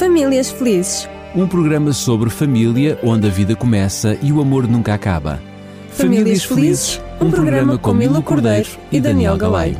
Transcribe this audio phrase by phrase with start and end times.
[0.00, 1.06] Famílias Felizes.
[1.34, 5.42] Um programa sobre família onde a vida começa e o amor nunca acaba.
[5.90, 9.76] Famílias Felizes, um programa com Milo Cordeiro e Daniel Galaio.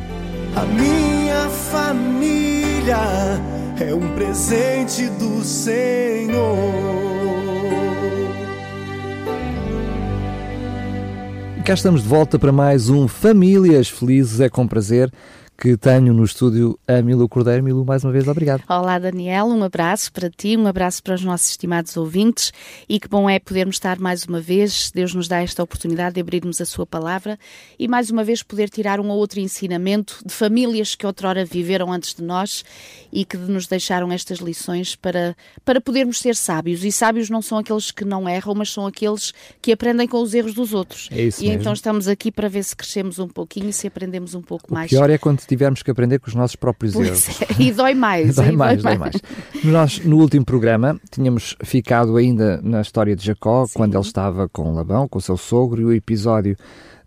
[0.55, 2.99] A minha família
[3.79, 6.55] é um presente do Senhor.
[11.65, 14.39] Cá estamos de volta para mais um Famílias Felizes.
[14.39, 15.11] É com prazer
[15.61, 17.63] que tenho no estúdio a Milu Cordeiro.
[17.63, 18.63] Milu, mais uma vez, obrigado.
[18.67, 22.51] Olá, Daniel, um abraço para ti, um abraço para os nossos estimados ouvintes
[22.89, 24.89] e que bom é podermos estar mais uma vez.
[24.91, 27.37] Deus nos dá esta oportunidade de abrirmos a Sua palavra
[27.77, 31.93] e mais uma vez poder tirar um ou outro ensinamento de famílias que outrora viveram
[31.93, 32.65] antes de nós
[33.13, 36.83] e que nos deixaram estas lições para, para podermos ser sábios.
[36.83, 39.31] E sábios não são aqueles que não erram, mas são aqueles
[39.61, 41.07] que aprendem com os erros dos outros.
[41.11, 41.61] É isso e mesmo.
[41.61, 44.73] então estamos aqui para ver se crescemos um pouquinho e se aprendemos um pouco O
[44.73, 44.89] mais.
[44.89, 47.41] pior é quando tivermos que aprender com os nossos próprios erros.
[47.41, 48.35] É, e dói mais.
[48.41, 49.15] Dói e mais, dói mais.
[49.65, 54.73] Nós, no último programa, tínhamos ficado ainda na história de Jacó, quando ele estava com
[54.73, 56.55] Labão, com o seu sogro, e o episódio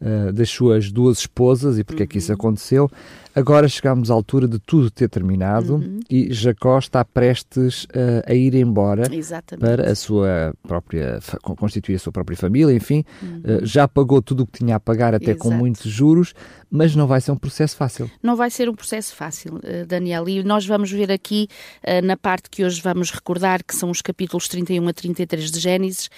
[0.05, 2.19] uh, das suas duas esposas e porque é que Uhum.
[2.19, 2.91] isso aconteceu.
[3.37, 5.99] Agora chegamos à altura de tudo ter terminado Uhum.
[6.09, 9.61] e Jacó está prestes uh, a ir embora Exatamente.
[9.67, 11.19] para a sua própria,
[11.59, 13.43] constituir a sua própria família, enfim, Uhum.
[13.63, 15.59] uh, já pagou tudo o que tinha a pagar, até com Exato.
[15.59, 16.33] muitos juros,
[16.71, 18.09] mas não vai ser um processo fácil.
[18.23, 21.47] Não vai ser um processo fácil, eh, Daniel, e nós vamos ver aqui
[21.83, 25.61] eh, na parte que hoje vamos recordar, que são os capítulos 31 a 33 de
[25.61, 26.09] Gênesis,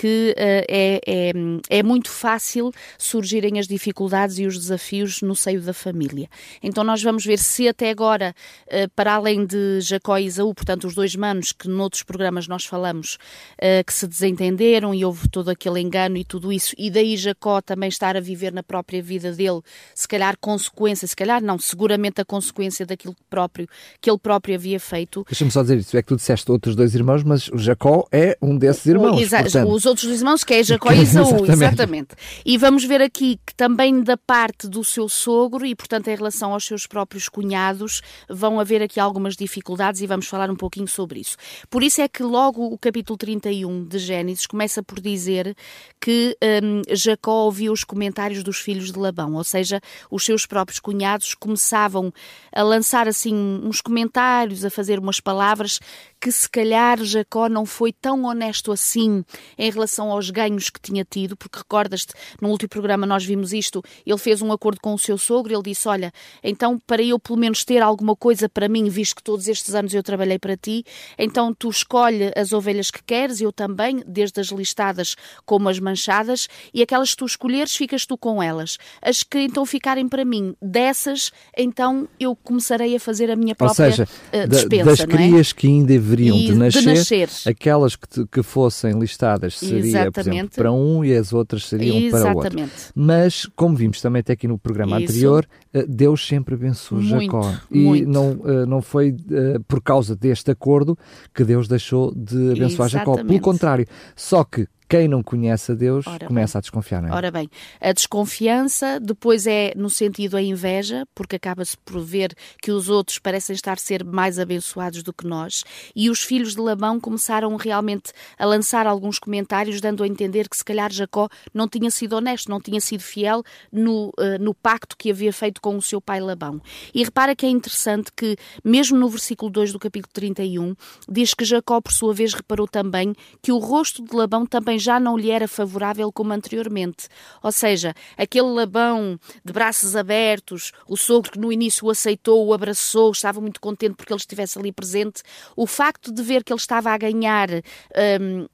[0.00, 1.32] que eh, é, é,
[1.78, 6.28] é muito fácil surgirem as dificuldades e os desafios no seio da família.
[6.62, 8.34] Então nós vamos ver se até agora,
[8.68, 12.64] eh, para além de Jacó e Isaú, portanto os dois manos que noutros programas nós
[12.64, 13.18] falamos,
[13.60, 17.60] eh, que se desentenderam e houve todo aquele engano e tudo isso, e daí Jacó
[17.60, 19.60] também estar a viver na própria vida dele,
[19.94, 23.66] se calhar consequência, se calhar não, seguramente a consequência daquilo que próprio,
[24.00, 25.24] que ele próprio havia feito.
[25.28, 28.36] Deixa-me só dizer isso, é que tu disseste outros dois irmãos, mas o Jacó é
[28.40, 29.20] um desses irmãos.
[29.20, 31.52] Exa- portanto, Os outros dois irmãos, que é Jacó e Isaú, Exatamente.
[31.52, 32.08] exatamente.
[32.44, 36.52] E vamos ver aqui que também da parte do seu sogro e, portanto, em relação
[36.52, 41.20] aos seus próprios cunhados, vão haver aqui algumas dificuldades e vamos falar um pouquinho sobre
[41.20, 41.36] isso.
[41.68, 45.56] Por isso é que logo o capítulo 31 de Gênesis começa por dizer
[46.00, 50.78] que hum, Jacó ouviu os comentários dos filhos de Labão, ou seja, os seus próprios
[50.78, 52.12] cunhados começavam
[52.52, 55.80] a lançar assim uns comentários, a fazer umas palavras
[56.20, 59.24] que se calhar Jacó não foi tão honesto assim
[59.56, 63.82] em relação aos ganhos que tinha tido, porque recordas-te, no último programa nós vimos isto,
[64.04, 66.12] ele fez um acordo com o seu sogro, ele disse, olha,
[66.42, 69.94] então para eu pelo menos ter alguma coisa para mim, visto que todos estes anos
[69.94, 70.84] eu trabalhei para ti,
[71.16, 75.14] então tu escolhe as ovelhas que queres, eu também, desde as listadas
[75.46, 78.76] como as manchadas, e aquelas que tu escolheres, ficas tu com elas.
[79.00, 83.56] As que então ficarem para mim, dessas, então eu começarei a fazer a minha ou
[83.56, 85.08] própria seja, eh, da- despensa, das não é?
[85.08, 87.28] crias que ainda deveriam de de nascer, nascer.
[87.46, 90.56] aquelas que, que fossem listadas seria, por exemplo, Exatamente.
[90.56, 92.58] para um e as outras seriam para o outro.
[92.58, 92.72] Exatamente.
[92.94, 95.12] Mas, como vimos também até aqui no programa Isso.
[95.12, 97.54] anterior, eh, Deus sempre abençoou Jacó.
[97.70, 98.08] E muito.
[98.08, 100.98] não, eh, não foi eh, por causa deste acordo
[101.34, 103.12] que Deus deixou de abençoar Jacó.
[103.12, 103.42] Pelo Exatamente.
[103.42, 103.86] contrário,
[104.16, 107.12] só que quem não conhece a Deus Ora começa a desconfiar, não é?
[107.12, 107.50] Ora bem,
[107.80, 113.18] a desconfiança, depois é no sentido a inveja, porque acaba-se por ver que os outros
[113.18, 115.62] parecem estar a ser mais abençoados do que nós,
[115.94, 120.56] e os filhos de Labão começaram realmente a lançar alguns comentários, dando a entender que
[120.56, 124.96] se calhar Jacó não tinha sido honesto, não tinha sido fiel no, eh, no pacto
[124.96, 126.60] que havia feito com o seu pai Labão.
[126.94, 130.74] E repara que é interessante que, mesmo no versículo 2 do capítulo 31,
[131.08, 134.98] diz que Jacó, por sua vez, reparou também que o rosto de Labão também já
[135.00, 137.08] não lhe era favorável como anteriormente.
[137.42, 142.54] Ou seja, aquele Labão de braços abertos, o sogro que no início o aceitou, o
[142.54, 145.22] abraçou, estava muito contente porque ele estivesse ali presente,
[145.56, 148.46] o facto de ver que ele estava a ganhar hum,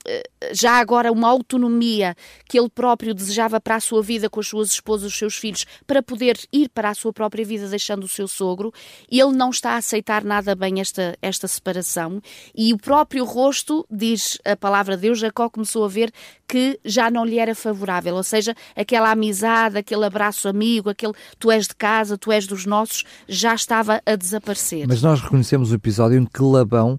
[0.52, 2.14] já agora uma autonomia
[2.48, 5.64] que ele próprio desejava para a sua vida com as suas esposas, os seus filhos,
[5.86, 8.72] para poder ir para a sua própria vida deixando o seu sogro,
[9.10, 12.20] ele não está a aceitar nada bem esta, esta separação
[12.54, 16.10] e o próprio rosto, diz a palavra de Deus, Jacó começou a ver
[16.46, 21.50] que já não lhe era favorável, ou seja, aquela amizade, aquele abraço amigo, aquele tu
[21.50, 24.86] és de casa, tu és dos nossos, já estava a desaparecer.
[24.86, 26.98] Mas nós reconhecemos o episódio em que Labão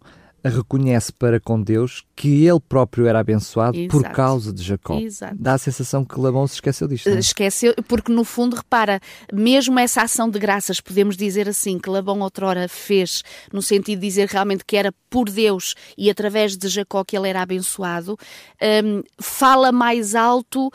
[0.50, 4.16] reconhece para com Deus que ele próprio era abençoado por Exato.
[4.16, 5.00] causa de Jacó.
[5.00, 5.36] Exato.
[5.38, 7.10] Dá a sensação que Labão se esqueceu disto.
[7.10, 7.20] não é?
[7.20, 9.00] Esqueceu, porque no fundo, repara,
[9.34, 14.08] mesmo essa ação de graças, podemos dizer assim, que Labão outrora fez, no sentido de
[14.08, 18.18] dizer realmente que era por Deus e através de Jacó que ele era abençoado,
[18.62, 20.68] hum, fala mais alto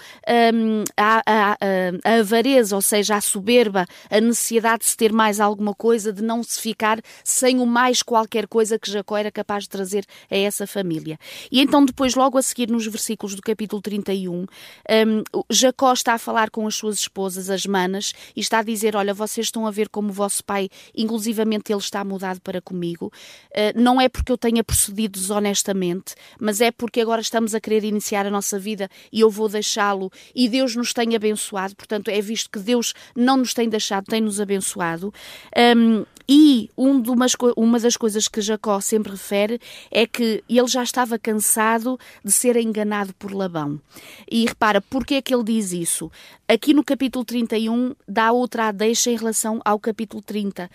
[0.55, 1.57] hum, a, a- a-
[2.05, 6.23] a avareza, ou seja, a soberba, a necessidade de se ter mais alguma coisa, de
[6.23, 10.05] não se ficar sem o mais qualquer coisa que Jacó era capaz capaz de trazer
[10.31, 11.19] a essa família.
[11.51, 14.47] E então, depois, logo a seguir, nos versículos do capítulo 31, um,
[15.51, 19.12] Jacó está a falar com as suas esposas, as manas, e está a dizer: Olha,
[19.12, 23.12] vocês estão a ver como o vosso pai, inclusivamente ele está mudado para comigo.
[23.51, 27.85] Uh, não é porque eu tenha procedido desonestamente, mas é porque agora estamos a querer
[27.85, 31.75] iniciar a nossa vida e eu vou deixá-lo e Deus nos tem abençoado.
[31.77, 35.12] Portanto, é visto que Deus não nos tem deixado, tem-nos abençoado.
[35.77, 39.61] Um, e um umas, uma das coisas que Jacó sempre refere
[39.91, 43.81] é que ele já estava cansado de ser enganado por Labão.
[44.31, 46.09] E repara, porquê é que ele diz isso?
[46.47, 50.71] Aqui no capítulo 31 dá outra deixa em relação ao capítulo 30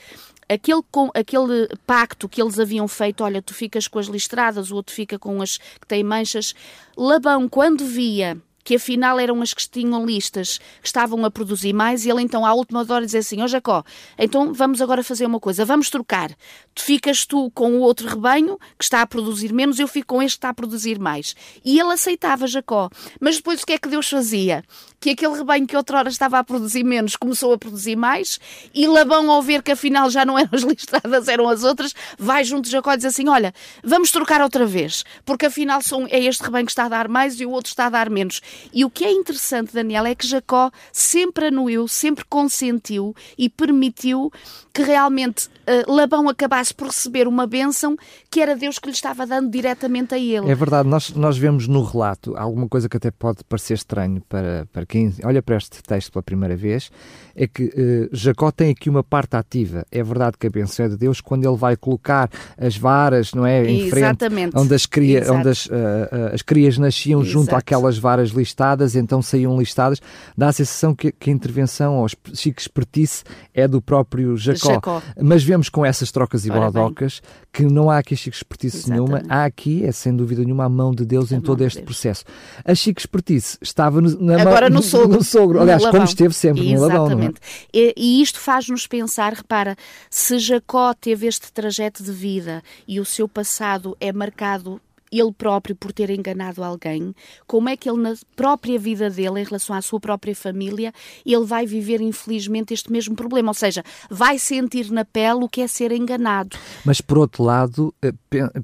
[0.50, 4.76] aquele, com, aquele pacto que eles haviam feito, olha, tu ficas com as listradas, o
[4.76, 6.54] outro fica com as que têm manchas.
[6.98, 12.04] Labão, quando via que afinal eram as que tinham listas que estavam a produzir mais,
[12.04, 13.84] e ele então à última hora dizia assim, ó oh, Jacó,
[14.18, 16.32] então vamos agora fazer uma coisa, vamos trocar.
[16.74, 20.22] Tu ficas tu com o outro rebanho que está a produzir menos, eu fico com
[20.22, 21.36] este que está a produzir mais.
[21.64, 22.90] E ele aceitava Jacó.
[23.22, 24.64] Mas depois o que é que Deus fazia?
[25.00, 28.40] Que aquele rebanho que outrora estava a produzir menos começou a produzir mais,
[28.74, 32.44] e Labão ao ver que afinal já não eram as listradas, eram as outras, vai
[32.44, 33.54] junto de Jacó e diz assim, olha,
[33.84, 37.40] vamos trocar outra vez, porque afinal são, é este rebanho que está a dar mais
[37.40, 38.42] e o outro está a dar menos.
[38.74, 44.32] E o que é interessante, Daniel, é que Jacó sempre anuiu, sempre consentiu e permitiu
[44.74, 47.96] que realmente uh, Labão acabasse por receber uma bênção
[48.30, 50.52] que era Deus que lhe estava dando diretamente a ele.
[50.52, 54.68] É verdade, nós, nós vemos no relato alguma coisa que até pode parecer estranho para,
[54.74, 56.92] para quem olha para este texto pela primeira vez,
[57.36, 59.86] é que uh, Jacó tem aqui uma parte ativa.
[59.92, 63.46] É verdade que a bênção é de Deus quando ele vai colocar as varas, não
[63.46, 63.66] é?
[63.66, 64.52] Em Exatamente.
[64.52, 67.32] frente, onde as, cria, onde as, uh, as crias nasciam Exato.
[67.32, 70.00] junto àquelas varas listadas, então saíam listadas,
[70.38, 74.74] dá a sensação que, que a intervenção ou chique expertise é do próprio Jacó.
[74.74, 75.02] Jacó.
[75.20, 77.22] Mas vemos com essas trocas e baldocas
[77.52, 80.94] que não há aqui chique expertise nenhuma, há aqui, é sem dúvida nenhuma, a mão
[80.94, 81.86] de Deus a em todo este Deus.
[81.86, 82.24] processo.
[82.64, 85.18] A chique expertise estava no, na Agora mão, no sogro.
[85.18, 85.62] No sogro.
[85.62, 86.80] Aliás, como esteve sempre Exatamente.
[86.80, 87.06] no Labão.
[87.08, 87.42] Exatamente.
[87.74, 87.78] É?
[87.78, 89.76] E, e isto faz-nos pensar, repara,
[90.10, 94.80] se Jacó teve este trajeto de vida e o seu passado é marcado
[95.20, 97.14] ele próprio por ter enganado alguém,
[97.48, 100.94] como é que ele, na própria vida dele, em relação à sua própria família,
[101.26, 103.50] ele vai viver, infelizmente, este mesmo problema.
[103.50, 106.58] Ou seja, vai sentir na pele o que é ser enganado.
[106.84, 108.14] Mas, por outro lado, eh,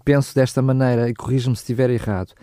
[0.04, 2.34] penso desta maneira, e corrijo-me se estiver errado,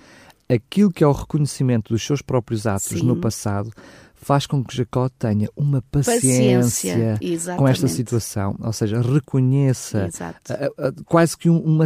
[0.49, 3.07] aquilo que é o reconhecimento dos seus próprios atos Sim.
[3.07, 3.71] no passado
[4.21, 10.09] faz com que Jacó tenha uma paciência, paciência com esta situação, ou seja, reconheça
[10.51, 11.85] uh, uh, quase que uma,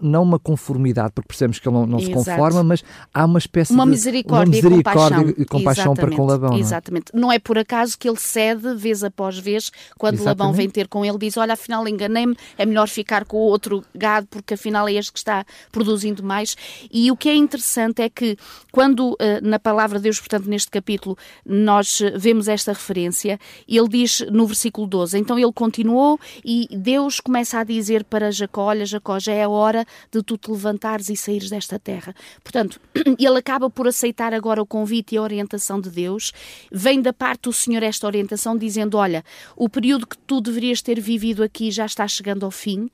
[0.00, 3.72] não uma conformidade, porque percebemos que ele não, não se conforma, mas há uma espécie
[3.72, 6.50] uma de misericórdia, uma misericórdia e compaixão, e compaixão para com Labão.
[6.50, 6.60] Não é?
[6.60, 7.06] Exatamente.
[7.12, 10.38] Não é por acaso que ele cede vez após vez, quando Exatamente.
[10.38, 13.84] Labão vem ter com ele, diz: Olha, afinal enganei-me, é melhor ficar com o outro
[13.94, 16.56] gado, porque afinal é este que está produzindo mais.
[16.90, 18.36] E o que é interessante é que,
[18.70, 21.73] quando uh, na palavra de Deus, portanto, neste capítulo, nós
[22.16, 23.38] vemos esta referência.
[23.68, 28.64] Ele diz no versículo 12: Então ele continuou e Deus começa a dizer para Jacó:
[28.64, 32.14] Olha, Jacó, já é a hora de tu te levantares e saíres desta terra.
[32.42, 32.80] Portanto,
[33.18, 36.32] ele acaba por aceitar agora o convite e a orientação de Deus.
[36.70, 39.24] Vem da parte do Senhor esta orientação, dizendo: Olha,
[39.56, 42.90] o período que tu deverias ter vivido aqui já está chegando ao fim.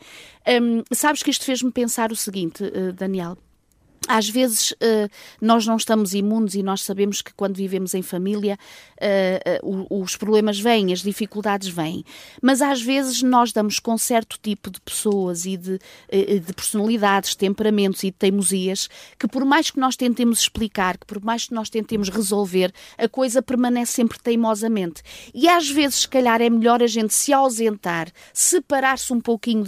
[0.46, 3.36] Um, sabes que isto fez-me pensar o seguinte, uh, Daniel
[4.08, 8.59] às vezes uh, nós não estamos imunes e nós sabemos que quando vivemos em família
[9.62, 12.04] uh, uh, os problemas vêm, as dificuldades vêm.
[12.42, 15.78] Mas às vezes nós damos com certo tipo de pessoas e de,
[16.11, 18.88] de personalidades, temperamentos e de teimosias
[19.19, 23.09] que por mais que nós tentemos explicar, que por mais que nós tentemos resolver, a
[23.09, 25.02] coisa permanece sempre teimosamente.
[25.35, 29.64] E às vezes, se calhar, é melhor a gente se ausentar, separar-se um pouquinho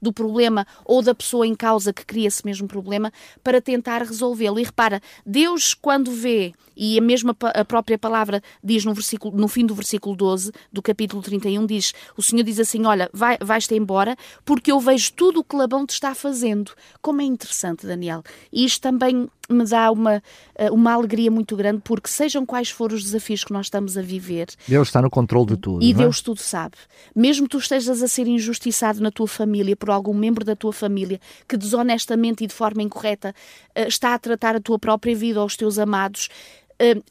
[0.00, 3.12] do problema ou da pessoa em causa que cria esse mesmo problema
[3.42, 4.58] para tentar resolvê-lo.
[4.58, 9.46] E repara, Deus, quando vê, e a mesma a própria palavra diz no, versículo, no
[9.48, 13.74] fim do versículo 12 do capítulo 31, diz: O Senhor diz assim: Olha, vai, vais-te
[13.74, 16.72] embora, porque eu vejo tudo o que Labão te está fazendo.
[17.02, 18.22] Como é interessante, Daniel.
[18.50, 20.22] E isto também me dá uma,
[20.54, 24.02] eh, uma alegria muito grande, porque sejam quais forem os desafios que nós estamos a
[24.02, 24.48] viver.
[24.66, 25.84] Deus está no controle de tudo.
[25.84, 25.94] E é?
[25.94, 26.76] Deus tudo sabe.
[27.14, 31.20] Mesmo tu estejas a ser injustiçado na tua família por algum membro da tua família
[31.48, 33.34] que desonestamente e de forma incorreta
[33.74, 36.28] eh, está a tratar a tua própria vida ou os teus amados,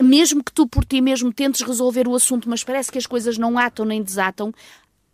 [0.02, 3.38] mesmo que tu por ti mesmo tentes resolver o assunto, mas parece que as coisas
[3.38, 4.54] não atam nem desatam,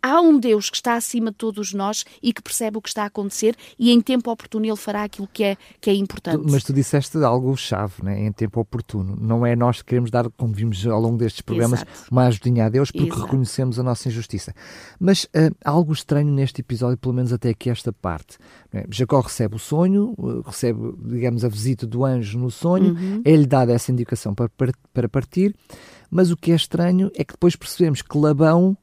[0.06, 3.02] há um Deus que está acima de todos nós e que percebe o que está
[3.02, 6.44] a acontecer e em tempo oportuno ele fará aquilo que é, que é importante.
[6.48, 8.24] mas tu disseste algo chave, né?
[8.24, 9.16] em tempo oportuno.
[9.20, 12.08] Não é nós que queremos dar, como vimos ao longo destes programas, Exato.
[12.10, 13.22] uma ajudinha a Deus porque Exato.
[13.22, 14.54] reconhecemos a nossa injustiça.
[15.00, 18.38] Mas uh, algo estranho neste episódio, pelo menos até aqui esta parte.
[18.72, 18.84] É?
[18.90, 23.22] Jacó recebe o sonho, eh, recebe, digamos, a visita do anjo no sonho, uhum.
[23.24, 24.50] é-lhe dada essa indicação para,
[24.92, 25.54] para partir,
[26.10, 28.76] mas o que é estranho é que depois percebemos que Labão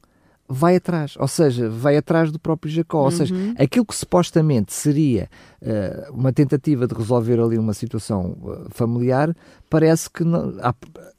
[0.48, 3.04] vai atrás, ou seja, vai atrás do próprio Jacó.
[3.04, 3.54] Ou seja, uhum.
[3.58, 5.28] aquilo que supostamente seria
[5.62, 9.34] uh, uma tentativa de resolver ali uma situação uh, familiar,
[9.70, 10.74] parece que não, há,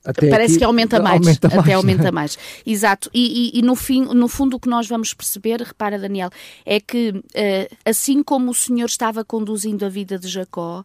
[0.06, 2.38] até parece aqui, que aumenta mais, aumenta até mais, aumenta mais.
[2.66, 3.10] Exato.
[3.14, 6.30] E, e, e, no fim, no fundo, o que nós vamos perceber, repara, Daniel,
[6.64, 10.84] é que uh, assim como o Senhor estava conduzindo a vida de Jacó,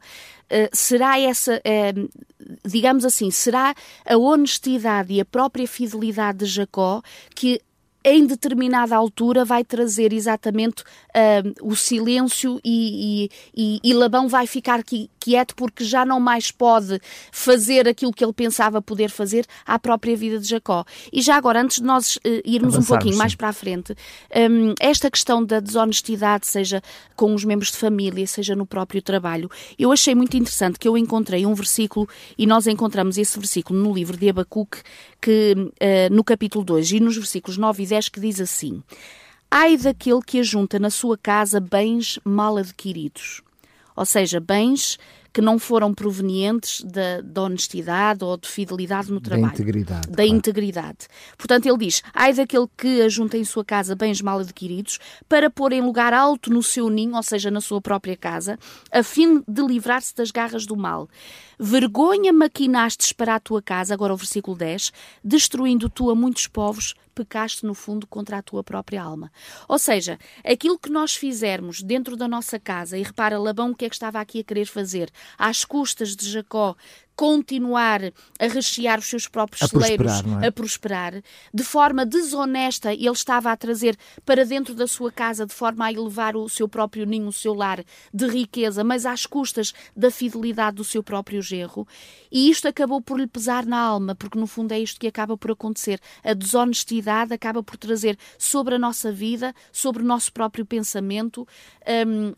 [0.72, 1.62] será essa,
[2.66, 3.72] digamos assim, será
[4.04, 7.02] a honestidade e a própria fidelidade de Jacó
[7.36, 7.60] que
[8.04, 14.46] em determinada altura vai trazer exatamente uh, o silêncio e, e, e, e, Labão vai
[14.46, 14.78] ficar
[15.20, 16.98] quieto porque já não mais pode
[17.30, 20.84] fazer aquilo que ele pensava poder fazer à própria vida de Jacó.
[21.12, 23.18] E já agora, antes de nós uh, irmos um pouquinho sim.
[23.18, 23.94] mais para a frente,
[24.34, 26.82] um, esta questão da desonestidade, seja
[27.14, 30.96] com os membros de família, seja no próprio trabalho, eu achei muito interessante que eu
[30.96, 32.08] encontrei um versículo
[32.38, 34.78] e nós encontramos esse versículo no livro de Abacuque,
[35.20, 38.82] que uh, no capítulo 2 e nos versículos 9 e 10 que diz assim:
[39.50, 43.42] Ai daquele que ajunta na sua casa bens mal adquiridos.
[43.96, 44.98] Ou seja, bens
[45.32, 49.48] que não foram provenientes da, da honestidade ou de fidelidade no trabalho.
[49.48, 50.08] Da integridade.
[50.08, 50.30] Da claro.
[50.30, 50.98] integridade.
[51.38, 55.72] Portanto, ele diz: ai daquele que ajunta em sua casa bens mal adquiridos para pôr
[55.72, 58.58] em lugar alto no seu ninho, ou seja, na sua própria casa,
[58.90, 61.08] a fim de livrar-se das garras do mal.
[61.62, 64.90] Vergonha maquinastes para a tua casa, agora o versículo 10,
[65.22, 69.30] destruindo tu a muitos povos, pecaste no fundo contra a tua própria alma.
[69.68, 73.84] Ou seja, aquilo que nós fizermos dentro da nossa casa, e repara, Labão o que
[73.84, 76.74] é que estava aqui a querer fazer, às custas de Jacó,
[77.20, 78.00] continuar
[78.38, 80.46] a rechear os seus próprios a celeiros, prosperar, é?
[80.46, 81.22] a prosperar,
[81.52, 85.92] de forma desonesta, ele estava a trazer para dentro da sua casa, de forma a
[85.92, 90.78] elevar o seu próprio ninho, o seu lar de riqueza, mas às custas da fidelidade
[90.78, 91.86] do seu próprio genro.
[92.32, 95.36] E isto acabou por lhe pesar na alma, porque no fundo é isto que acaba
[95.36, 96.00] por acontecer.
[96.24, 101.46] A desonestidade acaba por trazer sobre a nossa vida, sobre o nosso próprio pensamento,
[102.06, 102.32] hum,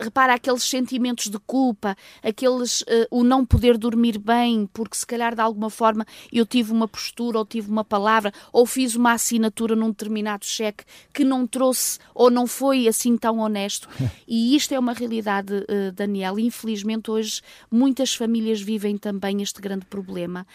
[0.00, 5.34] repara aqueles sentimentos de culpa, aqueles uh, o não poder dormir bem, porque se calhar
[5.34, 9.76] de alguma forma eu tive uma postura ou tive uma palavra ou fiz uma assinatura
[9.76, 13.88] num determinado cheque que não trouxe ou não foi assim tão honesto.
[14.26, 16.38] E isto é uma realidade, uh, Daniel.
[16.38, 20.46] Infelizmente, hoje muitas famílias vivem também este grande problema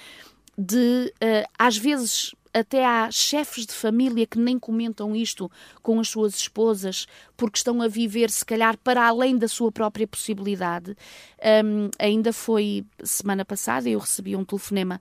[0.57, 5.51] de, uh, às vezes, até há chefes de família que nem comentam isto
[5.81, 10.07] com as suas esposas, porque estão a viver, se calhar, para além da sua própria
[10.07, 10.95] possibilidade.
[11.63, 14.99] Um, ainda foi semana passada, eu recebi um telefonema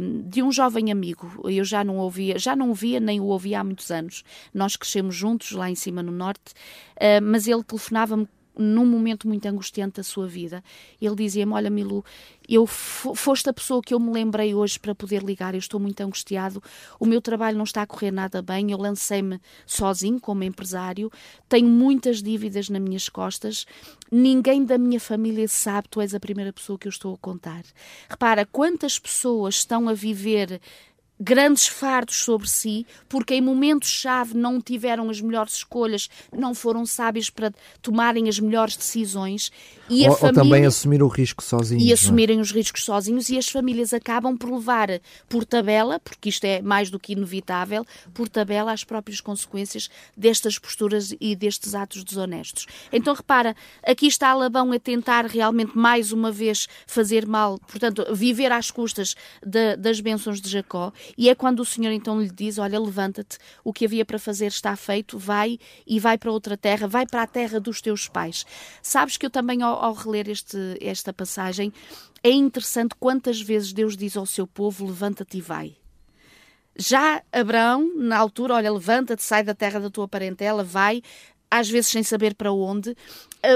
[0.00, 1.42] um, de um jovem amigo.
[1.44, 4.24] Eu já não ouvia, já não via nem o ouvia há muitos anos.
[4.54, 6.52] Nós crescemos juntos lá em cima no norte,
[6.96, 10.62] uh, mas ele telefonava-me num momento muito angustiante da sua vida.
[11.00, 12.04] Ele dizia-me: Olha, Milu,
[12.48, 15.54] eu foste a pessoa que eu me lembrei hoje para poder ligar.
[15.54, 16.62] Eu estou muito angustiado.
[16.98, 18.72] O meu trabalho não está a correr nada bem.
[18.72, 21.10] Eu lancei-me sozinho como empresário.
[21.48, 23.66] Tenho muitas dívidas nas minhas costas.
[24.10, 25.88] Ninguém da minha família sabe.
[25.88, 27.62] Tu és a primeira pessoa que eu estou a contar.
[28.08, 30.60] Repara quantas pessoas estão a viver
[31.20, 37.30] grandes fardos sobre si, porque em momentos-chave não tiveram as melhores escolhas, não foram sábios
[37.30, 39.50] para tomarem as melhores decisões.
[39.88, 40.42] E ou, a família...
[40.42, 41.84] ou também assumir o risco sozinhos.
[41.84, 41.94] E é?
[41.94, 42.40] assumirem é?
[42.40, 44.88] os riscos sozinhos, e as famílias acabam por levar
[45.28, 47.84] por tabela, porque isto é mais do que inevitável,
[48.14, 52.66] por tabela as próprias consequências destas posturas e destes atos desonestos.
[52.92, 58.52] Então repara, aqui está Labão a tentar realmente mais uma vez fazer mal, portanto, viver
[58.52, 62.58] às custas de, das bênçãos de Jacó e é quando o Senhor então lhe diz:
[62.58, 66.86] Olha, levanta-te, o que havia para fazer está feito, vai e vai para outra terra,
[66.86, 68.44] vai para a terra dos teus pais.
[68.82, 71.72] Sabes que eu também, ao, ao reler este, esta passagem,
[72.22, 75.76] é interessante quantas vezes Deus diz ao seu povo: Levanta-te e vai.
[76.76, 81.02] Já Abraão, na altura, olha, levanta-te, sai da terra da tua parentela, vai,
[81.50, 82.96] às vezes sem saber para onde,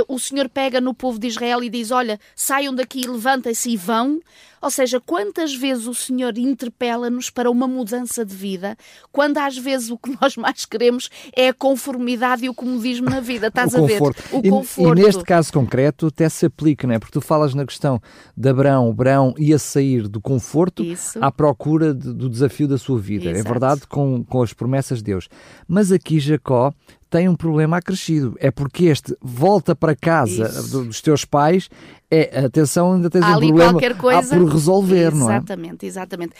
[0.09, 4.21] o Senhor pega no povo de Israel e diz: Olha, saiam daqui, levantem-se e vão.
[4.63, 8.77] Ou seja, quantas vezes o Senhor interpela-nos para uma mudança de vida,
[9.11, 13.19] quando às vezes o que nós mais queremos é a conformidade e o comodismo na
[13.19, 13.49] vida.
[13.53, 14.01] Estás o a ver?
[14.01, 15.01] O e, conforto.
[15.01, 16.99] E neste caso concreto até se aplica, não é?
[17.01, 18.01] Porque tu falas na questão
[18.37, 21.19] de Abraão, Abraão ia sair do conforto Isso.
[21.21, 23.25] à procura de, do desafio da sua vida.
[23.25, 23.49] É Exato.
[23.49, 25.29] É verdade com, com as promessas de Deus.
[25.67, 26.73] Mas aqui Jacó
[27.13, 28.35] tem um problema acrescido.
[28.41, 30.83] É porque este volta para casa Isso.
[30.83, 31.69] dos teus pais,
[32.11, 34.35] é, atenção, ainda tens Há um problema coisa...
[34.35, 35.37] por resolver, exatamente, não é?
[35.37, 36.33] Exatamente, exatamente.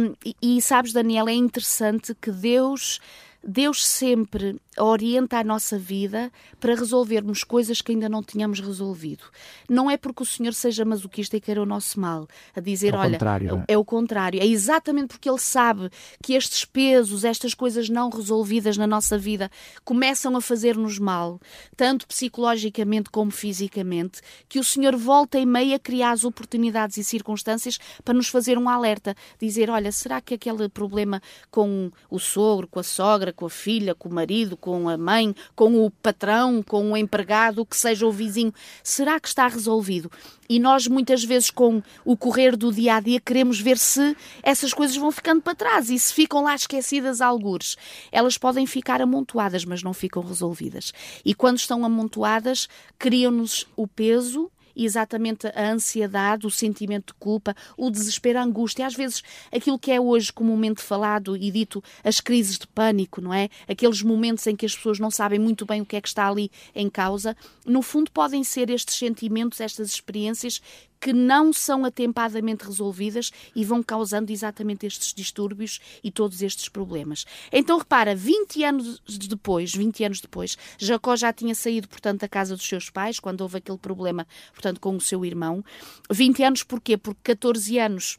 [0.00, 3.00] Um, e, e sabes, Daniel, é interessante que Deus
[3.46, 9.24] Deus sempre orienta a nossa vida para resolvermos coisas que ainda não tínhamos resolvido.
[9.68, 12.96] Não é porque o Senhor seja masoquista e queira o nosso mal, a dizer, é
[12.96, 13.74] olha, contrário, é?
[13.74, 14.40] é o contrário.
[14.40, 15.90] É exatamente porque Ele sabe
[16.22, 19.50] que estes pesos, estas coisas não resolvidas na nossa vida
[19.84, 21.40] começam a fazer-nos mal,
[21.76, 27.04] tanto psicologicamente como fisicamente, que o Senhor volta e meia a criar as oportunidades e
[27.04, 31.20] circunstâncias para nos fazer um alerta, dizer, olha, será que aquele problema
[31.50, 35.34] com o sogro, com a sogra, com a filha, com o marido, com a mãe,
[35.54, 40.10] com o patrão, com o empregado, que seja o vizinho, será que está resolvido?
[40.48, 44.72] E nós muitas vezes com o correr do dia a dia queremos ver se essas
[44.72, 47.76] coisas vão ficando para trás e se ficam lá esquecidas algures.
[48.12, 50.92] Elas podem ficar amontoadas, mas não ficam resolvidas.
[51.24, 57.90] E quando estão amontoadas, criam-nos o peso exatamente a ansiedade, o sentimento de culpa, o
[57.90, 62.58] desespero, a angústia, às vezes aquilo que é hoje comumente falado e dito as crises
[62.58, 63.48] de pânico, não é?
[63.68, 66.28] Aqueles momentos em que as pessoas não sabem muito bem o que é que está
[66.28, 70.60] ali em causa, no fundo podem ser estes sentimentos, estas experiências
[71.04, 77.26] que não são atempadamente resolvidas e vão causando exatamente estes distúrbios e todos estes problemas.
[77.52, 82.56] Então repara, 20 anos depois, 20 anos depois, Jacó já tinha saído, portanto, da casa
[82.56, 85.62] dos seus pais, quando houve aquele problema, portanto, com o seu irmão.
[86.10, 86.96] 20 anos porquê?
[86.96, 88.18] Porque 14 anos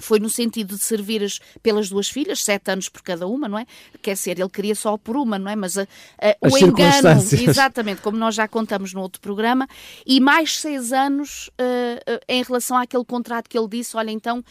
[0.00, 3.58] foi no sentido de servir as, pelas duas filhas, sete anos por cada uma, não
[3.58, 3.66] é?
[4.02, 5.56] Quer ser, ele queria só por uma, não é?
[5.56, 9.68] Mas a, a, o engano, exatamente, como nós já contamos no outro programa,
[10.06, 14.38] e mais seis anos uh, uh, em relação àquele contrato que ele disse: olha, então
[14.38, 14.44] uh,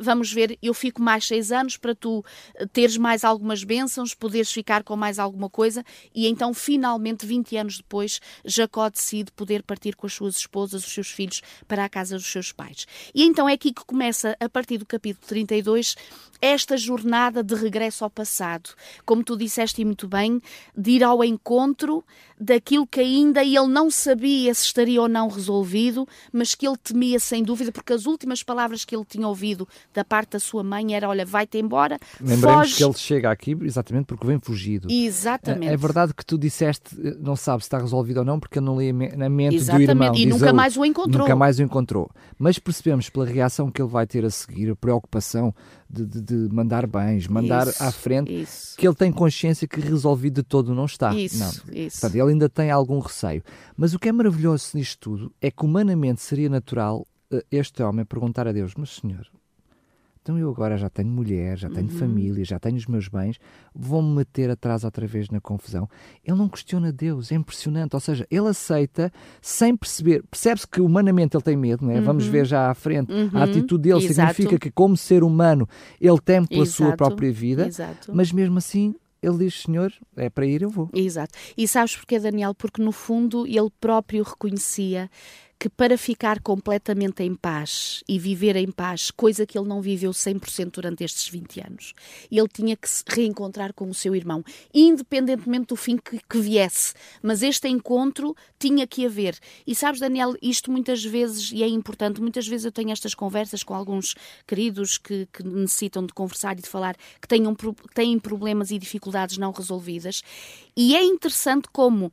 [0.00, 2.24] vamos ver, eu fico mais seis anos para tu
[2.72, 7.76] teres mais algumas bênçãos, poderes ficar com mais alguma coisa, e então finalmente, 20 anos
[7.78, 12.16] depois, Jacó decide poder partir com as suas esposas, os seus filhos, para a casa
[12.16, 12.86] dos seus pais.
[13.14, 15.96] E então é aqui que começa, a partir do capítulo 32,
[16.40, 18.70] esta jornada de regresso ao passado.
[19.04, 20.40] Como tu disseste muito bem,
[20.76, 22.04] de ir ao encontro
[22.40, 27.18] daquilo que ainda ele não sabia se estaria ou não resolvido, mas que ele temia
[27.18, 30.94] sem dúvida, porque as últimas palavras que ele tinha ouvido da parte da sua mãe
[30.94, 31.98] era: Olha, vai-te embora.
[32.20, 32.76] Lembremos foge.
[32.76, 34.88] que ele chega aqui exatamente porque vem fugido.
[34.90, 35.70] Exatamente.
[35.70, 38.66] É, é, verdade que tu disseste, não sabe se está resolvido ou não, porque ele
[38.66, 39.86] não lia na mente exatamente.
[39.86, 40.14] do irmão.
[40.14, 41.22] E nunca mais o encontrou.
[41.22, 42.10] Nunca mais o encontrou.
[42.38, 45.54] Mas percebemos pela reação que ele vai ter a seguir, a preocupação
[45.88, 48.76] de, de, de mandar bens, mandar isso, à frente, isso.
[48.76, 51.14] que ele tem consciência que resolvido de todo não está.
[51.14, 51.74] Isso, não.
[51.74, 52.00] isso.
[52.00, 53.42] Portanto, ele ainda tem algum receio.
[53.76, 58.04] Mas o que é maravilhoso nisto tudo é que humanamente seria natural eh, este homem
[58.04, 59.26] perguntar a Deus: Mas Senhor,
[60.20, 61.98] então eu agora já tenho mulher, já tenho uhum.
[61.98, 63.38] família, já tenho os meus bens,
[63.74, 65.88] vou-me meter atrás outra vez na confusão.
[66.24, 67.94] Ele não questiona Deus, é impressionante.
[67.94, 70.22] Ou seja, ele aceita sem perceber.
[70.30, 71.98] Percebe-se que humanamente ele tem medo, não é?
[71.98, 72.04] Uhum.
[72.04, 73.12] Vamos ver já à frente.
[73.12, 73.30] Uhum.
[73.32, 74.34] A atitude dele Exato.
[74.34, 75.68] significa que, como ser humano,
[76.00, 76.76] ele teme pela Exato.
[76.76, 78.12] sua própria vida, Exato.
[78.14, 80.88] mas mesmo assim ele diz, Senhor, é para ir, eu vou.
[80.94, 81.36] Exato.
[81.56, 82.54] E sabes porquê, Daniel?
[82.54, 85.10] Porque no fundo ele próprio reconhecia
[85.58, 90.12] que para ficar completamente em paz e viver em paz, coisa que ele não viveu
[90.12, 91.94] 100% durante estes 20 anos,
[92.30, 96.94] ele tinha que se reencontrar com o seu irmão, independentemente do fim que, que viesse.
[97.20, 99.36] Mas este encontro tinha que haver.
[99.66, 103.64] E sabes, Daniel, isto muitas vezes, e é importante, muitas vezes eu tenho estas conversas
[103.64, 104.14] com alguns
[104.46, 107.56] queridos que, que necessitam de conversar e de falar, que tenham,
[107.94, 110.22] têm problemas e dificuldades não resolvidas.
[110.76, 112.12] E é interessante como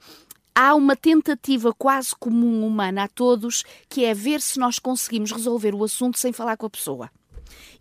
[0.56, 5.76] há uma tentativa quase comum humana a todos, que é ver se nós conseguimos resolver
[5.76, 7.12] o assunto sem falar com a pessoa.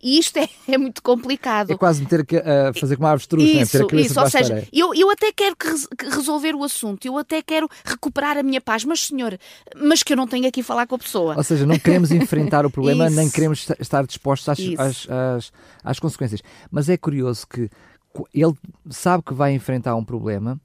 [0.01, 1.71] E isto é, é, muito complicado.
[1.71, 3.65] É quase meter a uh, fazer como a avestruz, isso, né?
[3.65, 7.05] ter a cabeça isso, ou seja, eu, eu até quero que, que resolver o assunto,
[7.05, 9.37] eu até quero recuperar a minha paz, mas senhor,
[9.75, 11.35] mas que eu não tenho aqui falar com a pessoa.
[11.35, 15.99] Ou seja, não queremos enfrentar o problema, nem queremos estar dispostos às, às, às, às
[15.99, 16.41] consequências.
[16.69, 17.69] Mas é curioso que
[18.33, 18.53] ele
[18.89, 20.59] sabe que vai enfrentar um problema,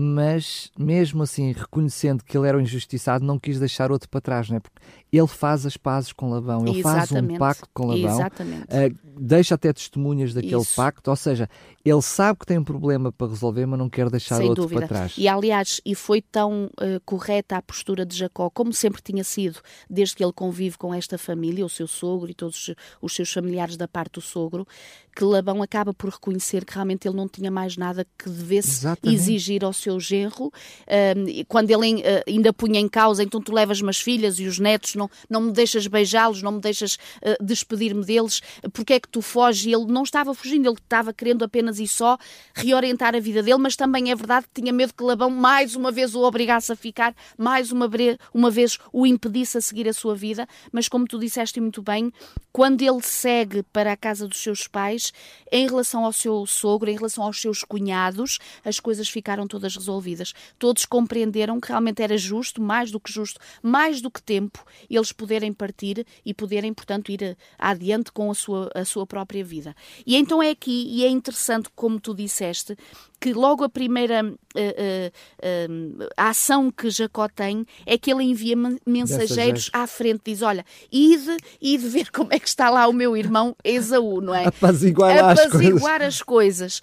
[0.00, 4.48] mas mesmo assim, reconhecendo que ele era o injustiçado, não quis deixar outro para trás,
[4.48, 4.60] não é?
[4.60, 4.80] Porque
[5.12, 7.08] ele faz as pazes com Labão, ele Exatamente.
[7.08, 10.76] faz um pacto com Labão, uh, deixa até testemunhas daquele Isso.
[10.76, 11.48] pacto, ou seja,
[11.84, 14.80] ele sabe que tem um problema para resolver, mas não quer deixar Sem outro dúvida.
[14.80, 15.14] para trás.
[15.16, 19.60] E aliás, e foi tão uh, correta a postura de Jacó, como sempre tinha sido,
[19.88, 23.76] desde que ele convive com esta família, o seu sogro e todos os seus familiares
[23.76, 24.66] da parte do sogro,
[25.14, 29.20] que Labão acaba por reconhecer que realmente ele não tinha mais nada que devesse Exatamente.
[29.20, 30.46] exigir ao seu genro.
[30.46, 34.58] Uh, quando ele uh, ainda punha em causa, então tu levas-me as filhas e os
[34.58, 39.08] netos, não, não me deixas beijá-los, não me deixas uh, despedir-me deles, porque é que
[39.08, 39.64] tu foges?
[39.66, 42.18] E ele não estava fugindo, ele estava querendo apenas e só
[42.54, 45.90] reorientar a vida dele, mas também é verdade que tinha medo que Labão mais uma
[45.90, 47.88] vez o obrigasse a ficar, mais uma,
[48.34, 50.46] uma vez o impedisse a seguir a sua vida.
[50.72, 52.12] Mas como tu disseste muito bem,
[52.52, 55.12] quando ele segue para a casa dos seus pais,
[55.52, 60.34] em relação ao seu sogro, em relação aos seus cunhados, as coisas ficaram todas resolvidas.
[60.58, 64.64] Todos compreenderam que realmente era justo, mais do que justo, mais do que tempo,
[64.96, 69.74] eles poderem partir e poderem, portanto, ir adiante com a sua, a sua própria vida.
[70.06, 72.76] E então é aqui, e é interessante, como tu disseste,
[73.20, 78.54] que logo a primeira uh, uh, uh, ação que Jacó tem é que ele envia
[78.86, 83.16] mensageiros à frente, diz: Olha, ide, ide ver como é que está lá o meu
[83.16, 84.46] irmão Esaú, não é?
[84.46, 86.80] Apaziguar, Apaziguar as coisas.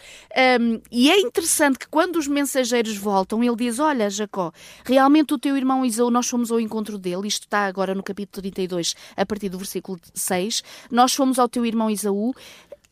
[0.60, 4.52] Um, e é interessante que quando os mensageiros voltam, ele diz: Olha, Jacó,
[4.84, 8.41] realmente o teu irmão Esaú, nós fomos ao encontro dele, isto está agora no capítulo
[8.41, 10.63] 32, a partir do versículo 6.
[10.91, 12.34] Nós fomos ao teu irmão Esaú,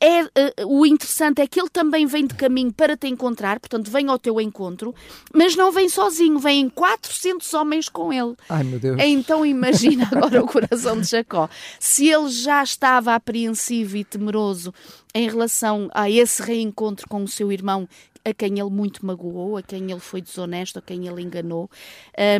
[0.06, 3.89] é, uh, o interessante é que ele também vem de caminho para te encontrar, portanto,
[3.89, 4.94] vem ao teu encontro,
[5.34, 8.36] mas não vem sozinho, vêm 400 homens com ele.
[8.50, 8.98] Ai, meu Deus.
[9.00, 11.50] Então imagina agora o coração de Jacó.
[11.80, 14.74] Se ele já estava apreensivo e temeroso
[15.16, 17.88] em relação a esse reencontro com o seu irmão,
[18.26, 21.70] a quem ele muito magoou, a quem ele foi desonesto, a quem ele enganou.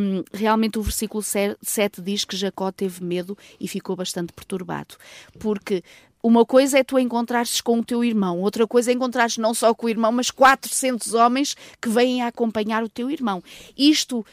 [0.02, 4.96] Um, realmente o versículo 7 diz que Jacó teve medo e ficou bastante perturbado,
[5.40, 5.84] porque
[6.24, 9.74] uma coisa é tu encontrares com o teu irmão, outra coisa é encontrares não só
[9.74, 13.44] com o irmão, mas 400 homens que vêm a acompanhar o teu irmão.
[13.78, 14.26] Isto,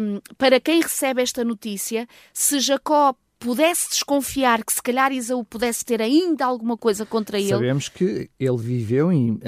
[0.00, 5.84] um, para quem recebe esta notícia, se Jacó pudesse desconfiar que se calhar Isaú pudesse
[5.84, 7.48] ter ainda alguma coisa contra ele.
[7.48, 9.40] Sabemos que ele viveu em, uh,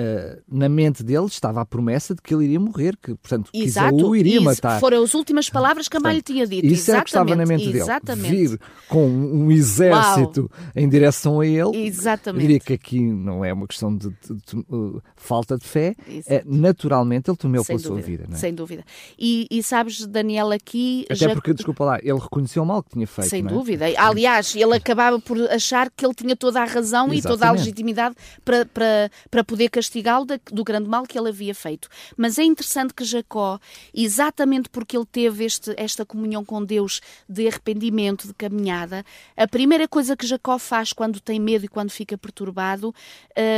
[0.51, 3.97] na mente dele estava a promessa de que ele iria morrer, que portanto que Exato,
[3.97, 4.81] Isaú iria isso, matar.
[4.81, 6.67] Foram as últimas palavras que a mãe lhe tinha dito.
[6.67, 8.31] Isso é que estava na mente Exatamente.
[8.31, 8.49] dele.
[8.49, 10.71] Vir com um exército Uau.
[10.75, 11.87] em direção a ele.
[11.87, 12.43] Exatamente.
[12.43, 15.95] Diria que aqui não é uma questão de, de, de, de falta de fé.
[16.27, 18.27] É, naturalmente ele temeu pela dúvida, sua vida.
[18.31, 18.37] É?
[18.37, 18.85] Sem dúvida.
[19.19, 21.05] E, e, sabes, Daniel, aqui.
[21.07, 21.33] Até já...
[21.33, 23.31] porque, desculpa lá, ele reconheceu o mal que tinha feito.
[23.31, 23.49] Sem é?
[23.49, 23.84] dúvida.
[23.97, 27.19] Aliás, ele acabava por achar que ele tinha toda a razão Exatamente.
[27.19, 31.55] e toda a legitimidade para, para, para poder castigá-lo do grande mal que ele havia
[31.55, 31.89] feito.
[32.17, 33.59] Mas é interessante que Jacó,
[33.95, 39.05] exatamente porque ele teve este, esta comunhão com Deus de arrependimento, de caminhada,
[39.37, 42.95] a primeira coisa que Jacó faz quando tem medo e quando fica perturbado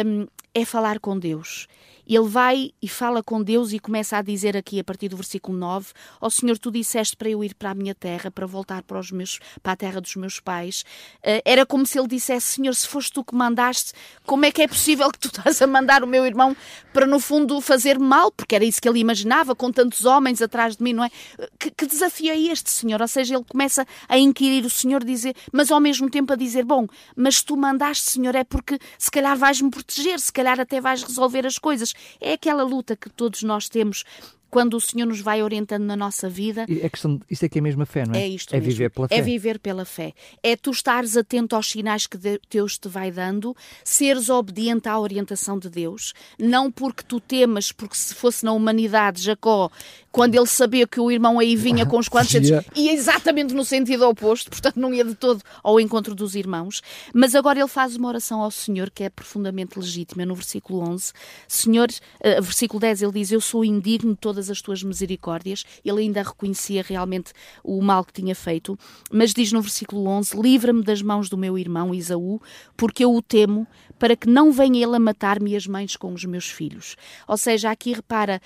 [0.06, 1.68] um, é falar com Deus
[2.06, 5.58] ele vai e fala com Deus e começa a dizer aqui, a partir do versículo
[5.58, 5.88] 9:
[6.20, 8.98] Ó oh, Senhor, tu disseste para eu ir para a minha terra, para voltar para,
[8.98, 10.84] os meus, para a terra dos meus pais.
[11.18, 13.92] Uh, era como se ele dissesse: Senhor, se foste tu que mandaste,
[14.24, 16.56] como é que é possível que tu estás a mandar o meu irmão
[16.92, 18.30] para, no fundo, fazer mal?
[18.30, 21.10] Porque era isso que ele imaginava, com tantos homens atrás de mim, não é?
[21.58, 23.02] Que, que desafio é este, Senhor?
[23.02, 26.64] Ou seja, ele começa a inquirir o Senhor, dizer, mas ao mesmo tempo a dizer:
[26.64, 31.02] Bom, mas tu mandaste, Senhor, é porque se calhar vais-me proteger, se calhar até vais
[31.02, 31.92] resolver as coisas.
[32.20, 34.04] É aquela luta que todos nós temos
[34.56, 36.64] quando o Senhor nos vai orientando na nossa vida.
[36.66, 38.22] É questão, isto é que é mesmo a fé, não é?
[38.22, 38.70] É isto É mesmo.
[38.72, 39.14] viver pela fé.
[39.14, 40.14] É viver pela fé.
[40.42, 42.16] É tu estares atento aos sinais que
[42.48, 47.98] Deus te vai dando, seres obediente à orientação de Deus, não porque tu temas, porque
[47.98, 49.70] se fosse na humanidade, Jacó,
[50.16, 52.32] quando ele sabia que o irmão aí vinha com os quantos
[52.74, 56.80] ia exatamente no sentido oposto, portanto não ia de todo ao encontro dos irmãos,
[57.12, 61.12] mas agora ele faz uma oração ao Senhor que é profundamente legítima, no versículo 11.
[61.46, 65.64] Senhor, uh, versículo 10, ele diz: Eu sou indigno de todas as tuas misericórdias.
[65.84, 67.32] Ele ainda reconhecia realmente
[67.62, 68.78] o mal que tinha feito,
[69.10, 72.40] mas diz no versículo 11: Livra-me das mãos do meu irmão Isaú,
[72.76, 73.66] porque eu o temo,
[73.98, 76.96] para que não venha ele a matar-me as mães com os meus filhos.
[77.26, 78.40] Ou seja, aqui repara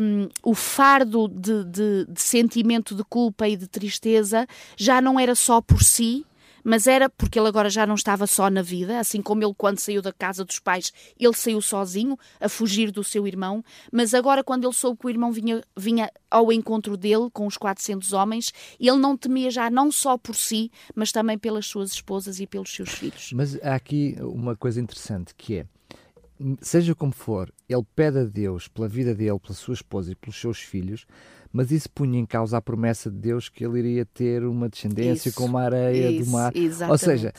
[0.00, 4.46] um, o fardo de, de, de sentimento de culpa e de tristeza
[4.76, 6.24] já não era só por si,
[6.66, 9.78] mas era porque ele agora já não estava só na vida, assim como ele quando
[9.78, 14.42] saiu da casa dos pais, ele saiu sozinho, a fugir do seu irmão, mas agora
[14.42, 18.52] quando ele soube que o irmão vinha, vinha ao encontro dele com os 400 homens,
[18.80, 22.74] ele não temia já não só por si, mas também pelas suas esposas e pelos
[22.74, 23.30] seus filhos.
[23.32, 25.66] Mas há aqui uma coisa interessante que é
[26.60, 30.38] seja como for, ele pede a Deus pela vida dele, pela sua esposa e pelos
[30.38, 31.06] seus filhos,
[31.56, 35.30] mas isso punha em causa a promessa de Deus que ele iria ter uma descendência
[35.30, 36.52] Isso, como a areia isso, do mar.
[36.54, 37.00] Ou exatamente.
[37.00, 37.32] seja,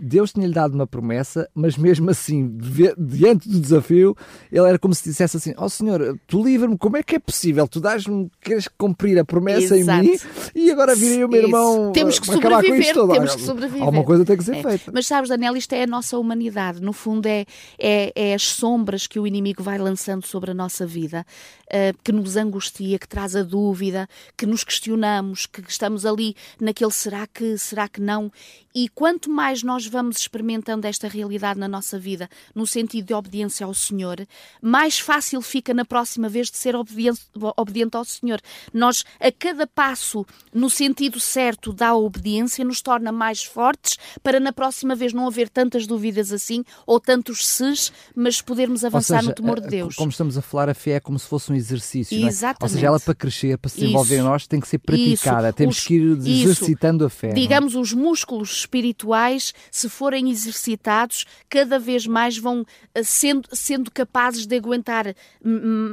[0.00, 2.56] Deus tinha-lhe dado uma promessa, mas mesmo assim,
[2.98, 4.14] diante do desafio,
[4.50, 7.66] ele era como se dissesse assim: Ó Senhor, tu livra-me, como é que é possível?
[7.66, 10.04] Tu dás-me, queres cumprir a promessa Exato.
[10.04, 10.18] em mim
[10.54, 13.12] e agora virei o meu irmão Temos que acabar com isto tudo.
[13.12, 13.82] temos Olha, que sobreviver.
[13.82, 14.62] Alguma coisa tem que ser É.
[14.62, 14.92] feita.
[14.92, 16.80] Mas sabes, Daniel, isto é a nossa humanidade.
[16.82, 17.46] No fundo, é,
[17.78, 21.24] é, é as sombras que o inimigo vai lançando sobre a nossa vida,
[21.70, 24.06] eh, que nos angustia, que traz a dúvida,
[24.36, 28.30] que nos questionamos, que estamos ali naquele será que, será que não.
[28.74, 33.66] E quanto mais nós vamos experimentando esta realidade na nossa vida, no sentido de obediência
[33.66, 34.26] ao Senhor,
[34.62, 38.40] mais fácil fica na próxima vez de ser obediente, ao Senhor.
[38.72, 44.52] Nós, a cada passo, no sentido certo da obediência, nos torna mais fortes para na
[44.52, 49.34] próxima vez não haver tantas dúvidas assim ou tantos ses, mas podermos avançar seja, no
[49.34, 49.94] temor de a- Deus.
[49.96, 52.16] Como estamos a falar, a fé é como se fosse um exercício.
[52.16, 52.26] não é?
[52.26, 52.72] Ou Exatamente.
[52.74, 54.26] seja, ela para crescer, para se desenvolver em Isso.
[54.28, 55.48] nós, tem que ser praticada.
[55.48, 55.56] Isso.
[55.56, 56.28] Temos Os- que ir isso.
[56.28, 57.30] exercitando a fé.
[57.30, 57.32] é?
[57.34, 64.46] Digamos, os músculos espirituais, se forem exercitados, cada vez mais vão eh, sendo, sendo capazes
[64.46, 65.14] de aguentar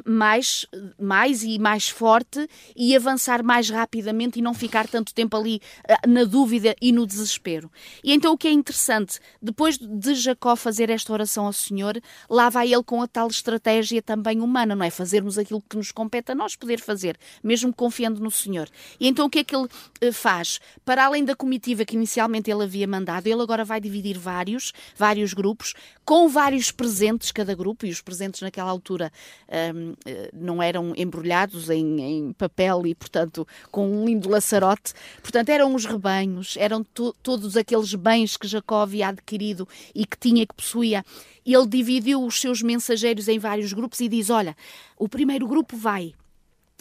[0.06, 0.66] mais,
[1.00, 6.08] mais e mais forte e avançar mais rapidamente e não ficar tanto tempo ali eh,
[6.08, 7.72] na dúvida e no desespero.
[8.04, 12.50] E então o que é interessante, depois de Jacó fazer esta oração ao Senhor, lá
[12.50, 14.90] vai ele com a tal estratégia também humana, não é?
[14.90, 18.70] Fazermos aquilo que nos compete a nós poder fazer, mesmo confiando no Senhor.
[19.00, 19.68] E então o que é que ele
[20.02, 20.60] eh, faz?
[20.86, 25.34] Para além da comitiva que inicialmente ele havia mandado, ele agora vai dividir vários, vários
[25.34, 25.74] grupos,
[26.06, 29.12] com vários presentes cada grupo, e os presentes naquela altura
[29.76, 34.94] hum, eh, não eram embrulhados em, em papel e, portanto, com um lindo laçarote.
[35.22, 40.18] Portanto, eram os rebanhos, eram to- todos aqueles bens que Jacó havia adquirido e que
[40.18, 41.04] tinha, que possuía.
[41.46, 44.56] Ele dividiu os seus mensageiros em vários grupos e diz: Olha,
[44.98, 46.14] o primeiro grupo vai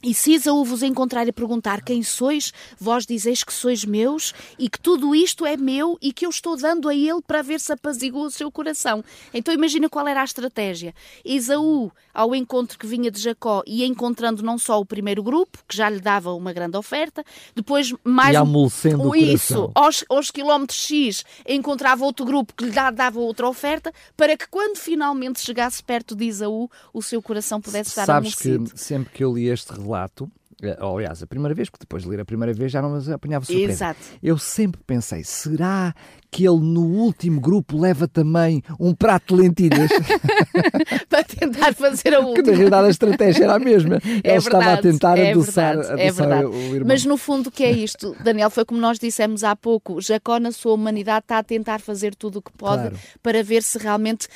[0.02, 4.68] e se Isaú vos encontrar e perguntar quem sois, vós dizeis que sois meus e
[4.68, 7.72] que tudo isto é meu e que eu estou dando a ele para ver se
[7.72, 9.04] apazigua o seu coração.
[9.34, 10.94] Então imagina qual era a estratégia.
[11.24, 15.76] Isaú, ao encontro que vinha de Jacó, ia encontrando não só o primeiro grupo, que
[15.76, 21.24] já lhe dava uma grande oferta, depois mais E um- isso, aos, aos quilómetros X
[21.48, 26.24] encontrava outro grupo que lhe dava outra oferta, para que quando finalmente chegasse perto de
[26.24, 30.30] Isaú, o seu coração pudesse estar Sabes que sempre que eu li este relato,
[30.62, 32.96] eh, ou, aliás, a primeira vez, porque depois de ler a primeira vez já não
[33.12, 33.72] apanhava surpresa.
[33.72, 34.00] Exato.
[34.22, 35.94] Eu sempre pensei, será
[36.30, 39.90] que ele no último grupo leva também um prato de lentilhas?
[41.08, 42.52] para tentar fazer a que na última.
[42.56, 43.98] realidade a estratégia era a mesma.
[44.24, 46.44] É ele estava a verdade, tentar é adoçar, verdade, é verdade.
[46.46, 46.84] o irmão.
[46.86, 50.38] Mas no fundo o que é isto, Daniel, foi como nós dissemos há pouco, Jacó
[50.38, 52.96] na sua humanidade está a tentar fazer tudo o que pode Claro.
[53.22, 54.26] para ver se realmente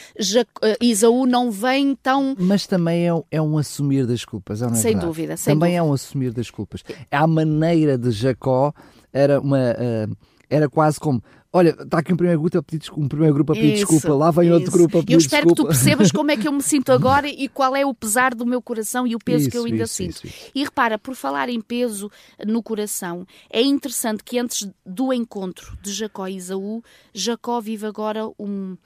[0.63, 2.35] eh, Isaú não vem tão...
[2.39, 5.07] Mas também é, um- é um assumir das culpas, é não é Sem verdade?
[5.07, 5.79] dúvida, sem Também dúvida.
[5.79, 6.83] é um assumir das culpas.
[7.11, 8.73] A maneira de Jacó
[9.13, 10.09] era uma ah,
[10.49, 11.23] era quase como
[11.55, 13.87] Olha, está aqui um primeiro grupo a pedir, desculpa, um primeiro grupo a pedir Isso,
[13.87, 14.73] desculpa, lá vem outro isso.
[14.79, 15.71] grupo a pedir Eu espero desculpa.
[15.71, 18.35] que tu percebas como é que eu me sinto agora e qual é o pesar
[18.35, 20.11] do meu coração e o peso que eu Isso, ainda isso, sinto.
[20.13, 20.51] isso, isso.
[20.55, 22.11] E repara, por falar em peso
[22.47, 28.27] no coração, é interessante que antes do encontro de Jacó e Isaú, Jacó vive agora
[28.39, 28.77] um,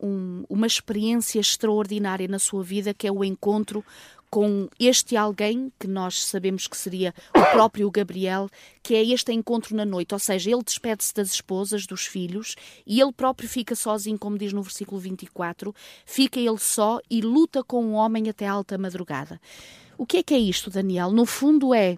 [0.00, 3.84] um- uma experiência extraordinária na sua vida, que é o encontro
[4.34, 8.50] com este alguém que nós sabemos que seria o próprio Gabriel,
[8.82, 13.00] que é este encontro na noite, ou seja, ele despede-se das esposas, dos filhos, e
[13.00, 15.72] ele próprio fica sozinho, como diz no versículo 24,
[16.04, 19.40] fica ele só e luta com o homem até alta madrugada.
[19.96, 21.12] O que é que é isto, Daniel?
[21.12, 21.96] No fundo é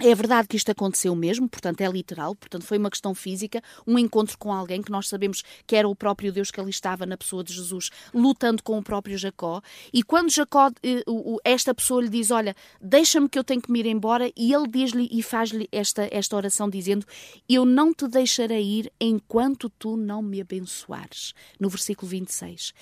[0.00, 3.98] é verdade que isto aconteceu mesmo, portanto é literal, portanto foi uma questão física, um
[3.98, 7.16] encontro com alguém que nós sabemos que era o próprio Deus que ali estava na
[7.16, 9.62] pessoa de Jesus, lutando com o próprio Jacó.
[9.92, 11.02] E quando Jacó, eh,
[11.44, 14.68] esta pessoa lhe diz: Olha, deixa-me que eu tenho que me ir embora, e ele
[14.68, 17.06] diz-lhe e faz-lhe esta, esta oração dizendo:
[17.48, 21.32] Eu não te deixarei ir enquanto tu não me abençoares.
[21.58, 22.74] No versículo 26.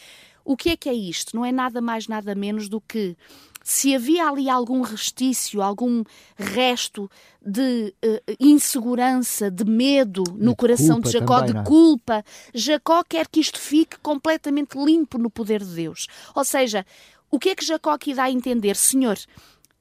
[0.44, 1.34] O que é que é isto?
[1.34, 3.16] Não é nada mais, nada menos do que
[3.64, 6.04] se havia ali algum restício, algum
[6.36, 11.64] resto de eh, insegurança, de medo no de coração de Jacó, também, de é?
[11.64, 16.08] culpa, Jacó quer que isto fique completamente limpo no poder de Deus.
[16.34, 16.84] Ou seja,
[17.30, 18.76] o que é que Jacó aqui dá a entender?
[18.76, 19.18] Senhor,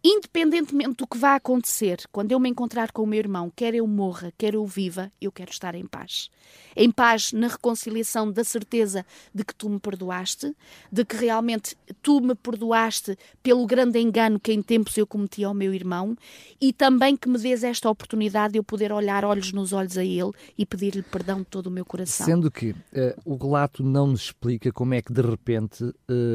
[0.04, 3.88] independentemente do que vá acontecer, quando eu me encontrar com o meu irmão, quer eu
[3.88, 6.30] morra, quer eu viva, eu quero estar em paz.
[6.76, 10.54] Em paz na reconciliação da certeza de que tu me perdoaste,
[10.92, 15.54] de que realmente tu me perdoaste pelo grande engano que em tempos eu cometi ao
[15.54, 16.18] meu irmão
[16.60, 20.04] e também que me dês esta oportunidade de eu poder olhar olhos nos olhos a
[20.04, 22.26] ele e pedir-lhe perdão de todo o meu coração.
[22.26, 22.76] Sendo que uh,
[23.24, 25.94] o relato não nos explica como é que de repente uh,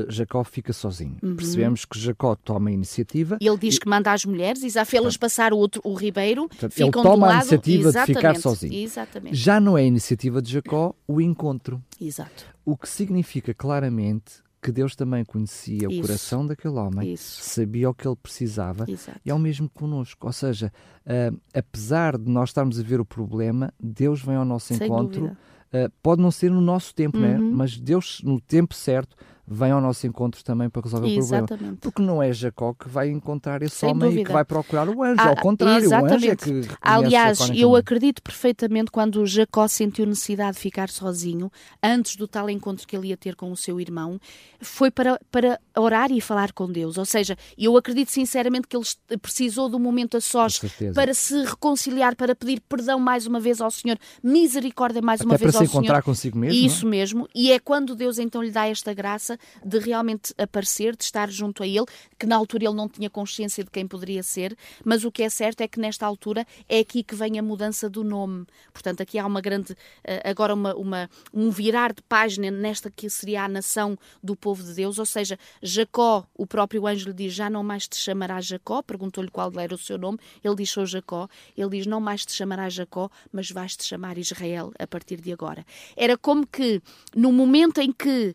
[0.09, 1.19] Jacó fica sozinho.
[1.23, 1.37] Uhum.
[1.37, 3.37] Percebemos que Jacó toma a iniciativa.
[3.41, 6.49] Ele diz que manda às mulheres e já fê-las passar o, outro, o ribeiro.
[6.49, 8.75] Portanto, ele toma a iniciativa de ficar sozinho.
[8.75, 9.37] Exatamente.
[9.37, 11.83] Já não é a iniciativa de Jacó o encontro.
[12.01, 12.47] Exato.
[12.65, 15.99] O que significa claramente que Deus também conhecia Isso.
[15.99, 17.43] o coração daquele homem, Isso.
[17.43, 19.21] sabia o que ele precisava Exato.
[19.25, 20.27] e é o mesmo connosco.
[20.27, 20.73] Ou seja,
[21.07, 25.27] uh, apesar de nós estarmos a ver o problema, Deus vem ao nosso Sem encontro.
[25.69, 27.39] Uh, pode não ser no nosso tempo, né?
[27.39, 27.51] uhum.
[27.51, 27.55] né?
[27.55, 29.17] mas Deus, no tempo certo,
[29.51, 31.45] vem ao nosso encontro também para resolver Exatamente.
[31.45, 31.79] o problema.
[31.81, 34.21] Porque não é Jacó que vai encontrar esse Sem homem dúvida.
[34.21, 35.21] e que vai procurar o anjo.
[35.21, 36.13] Ah, ao contrário, exatamente.
[36.13, 36.69] o anjo é que.
[36.81, 41.51] Aliás, eu acredito perfeitamente quando Jacó sentiu necessidade de ficar sozinho,
[41.83, 44.21] antes do tal encontro que ele ia ter com o seu irmão,
[44.61, 46.99] foi para, para orar e falar com Deus.
[46.99, 48.85] Ou seja, eu acredito sinceramente que ele
[49.21, 50.61] precisou de um momento a sós
[50.95, 55.37] para se reconciliar, para pedir perdão mais uma vez ao Senhor, misericórdia mais Até uma
[55.37, 55.61] vez ao Senhor.
[55.61, 56.67] para se encontrar consigo mesmo.
[56.67, 56.91] Isso não?
[56.91, 57.29] mesmo.
[57.35, 61.63] E é quando Deus então lhe dá esta graça de realmente aparecer, de estar junto
[61.63, 61.87] a ele,
[62.19, 65.29] que na altura ele não tinha consciência de quem poderia ser, mas o que é
[65.29, 68.47] certo é que nesta altura é aqui que vem a mudança do nome.
[68.73, 73.09] Portanto, aqui há uma grande, eh, agora uma, uma, um virar de página nesta que
[73.09, 77.33] seria a nação do povo de Deus, ou seja, Jacó, o próprio anjo lhe diz,
[77.33, 80.87] já não mais te chamará Jacó, perguntou-lhe qual era o seu nome, ele diz, sou
[80.87, 85.33] Jacó, ele diz, não mais te chamará Jacó, mas vais-te chamar Israel a partir de
[85.33, 85.65] agora.
[85.97, 86.83] Era como que,
[87.15, 88.35] no momento em que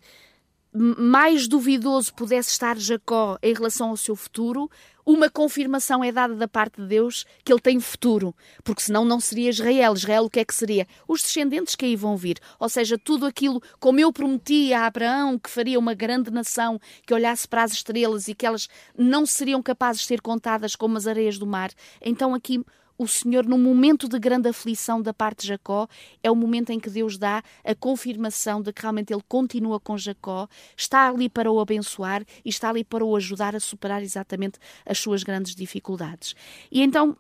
[0.74, 4.70] mais duvidoso pudesse estar Jacó em relação ao seu futuro,
[5.06, 8.34] uma confirmação é dada da parte de Deus que ele tem futuro,
[8.64, 9.94] porque senão não seria Israel.
[9.94, 10.88] Israel o que é que seria?
[11.08, 12.40] Os descendentes que aí vão vir.
[12.58, 17.14] Ou seja, tudo aquilo como eu prometi a Abraão que faria uma grande nação, que
[17.14, 21.06] olhasse para as estrelas e que elas não seriam capazes de ser contadas como as
[21.06, 21.72] areias do mar.
[22.02, 22.64] Então aqui
[22.98, 25.88] o Senhor, num momento de grande aflição da parte de Jacó,
[26.22, 29.98] é o momento em que Deus dá a confirmação de que realmente ele continua com
[29.98, 34.60] Jacó, está ali para o abençoar e está ali para o ajudar a superar exatamente
[34.86, 36.36] as suas grandes dificuldades.
[36.72, 37.18] E então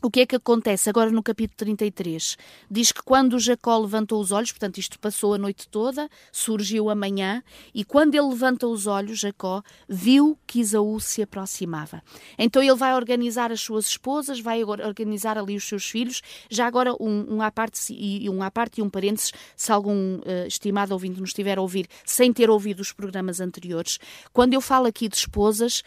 [0.00, 2.36] o que é que acontece agora no capítulo 33?
[2.70, 7.42] Diz que quando Jacó levantou os olhos, portanto, isto passou a noite toda, surgiu amanhã,
[7.74, 12.00] e quando ele levanta os olhos, Jacó viu que Isaú se aproximava.
[12.38, 16.22] Então ele vai organizar as suas esposas, vai organizar ali os seus filhos.
[16.48, 20.18] Já agora, um, um à parte e um à parte e um parênteses, se algum
[20.18, 23.98] uh, estimado ouvinte nos estiver a ouvir sem ter ouvido os programas anteriores,
[24.32, 25.82] quando eu falo aqui de esposas,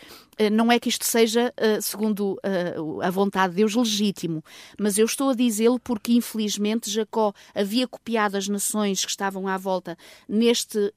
[0.50, 2.40] não é que isto seja, uh, segundo
[3.04, 4.44] a vontade de Deus, legítimo
[4.80, 9.58] mas eu estou a dizê-lo porque, infelizmente, Jacó havia copiado as nações que estavam à
[9.58, 10.94] volta neste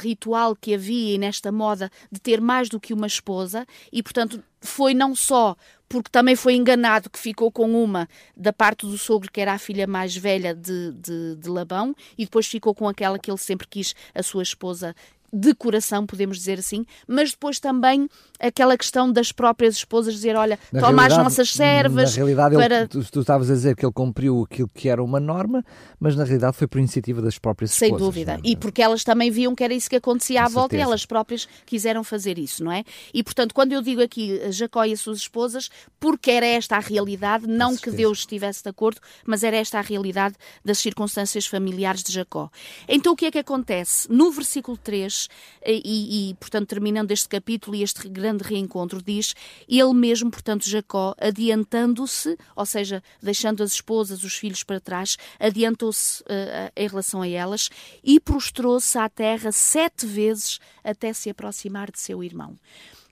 [0.00, 4.42] ritual que havia e nesta moda de ter mais do que uma esposa, e, portanto,
[4.60, 5.56] foi não só
[5.92, 9.58] porque também foi enganado que ficou com uma da parte do sogro, que era a
[9.58, 13.68] filha mais velha de, de, de Labão, e depois ficou com aquela que ele sempre
[13.68, 14.96] quis, a sua esposa
[15.32, 20.58] de coração, podemos dizer assim, mas depois também aquela questão das próprias esposas dizer, olha,
[20.70, 22.10] na toma as nossas servas.
[22.10, 22.80] Na realidade, para...
[22.80, 25.64] ele, tu, tu estavas a dizer que ele cumpriu aquilo que era uma norma,
[25.98, 28.14] mas na realidade foi por iniciativa das próprias Sem esposas.
[28.14, 28.40] Sem dúvida.
[28.44, 30.82] E porque elas também viam que era isso que acontecia Com à volta certeza.
[30.82, 32.84] e elas próprias quiseram fazer isso, não é?
[33.14, 36.80] E portanto, quando eu digo aqui Jacó e as suas esposas, porque era esta a
[36.80, 42.02] realidade, não que Deus estivesse de acordo, mas era esta a realidade das circunstâncias familiares
[42.02, 42.50] de Jacó.
[42.88, 44.10] Então o que é que acontece?
[44.10, 45.21] No versículo 3,
[45.64, 49.34] e, e, portanto, terminando este capítulo e este grande reencontro, diz
[49.68, 56.22] ele mesmo, portanto, Jacó, adiantando-se, ou seja, deixando as esposas, os filhos para trás, adiantou-se
[56.22, 57.70] uh, em relação a elas
[58.02, 62.58] e prostrou-se à terra sete vezes até se aproximar de seu irmão.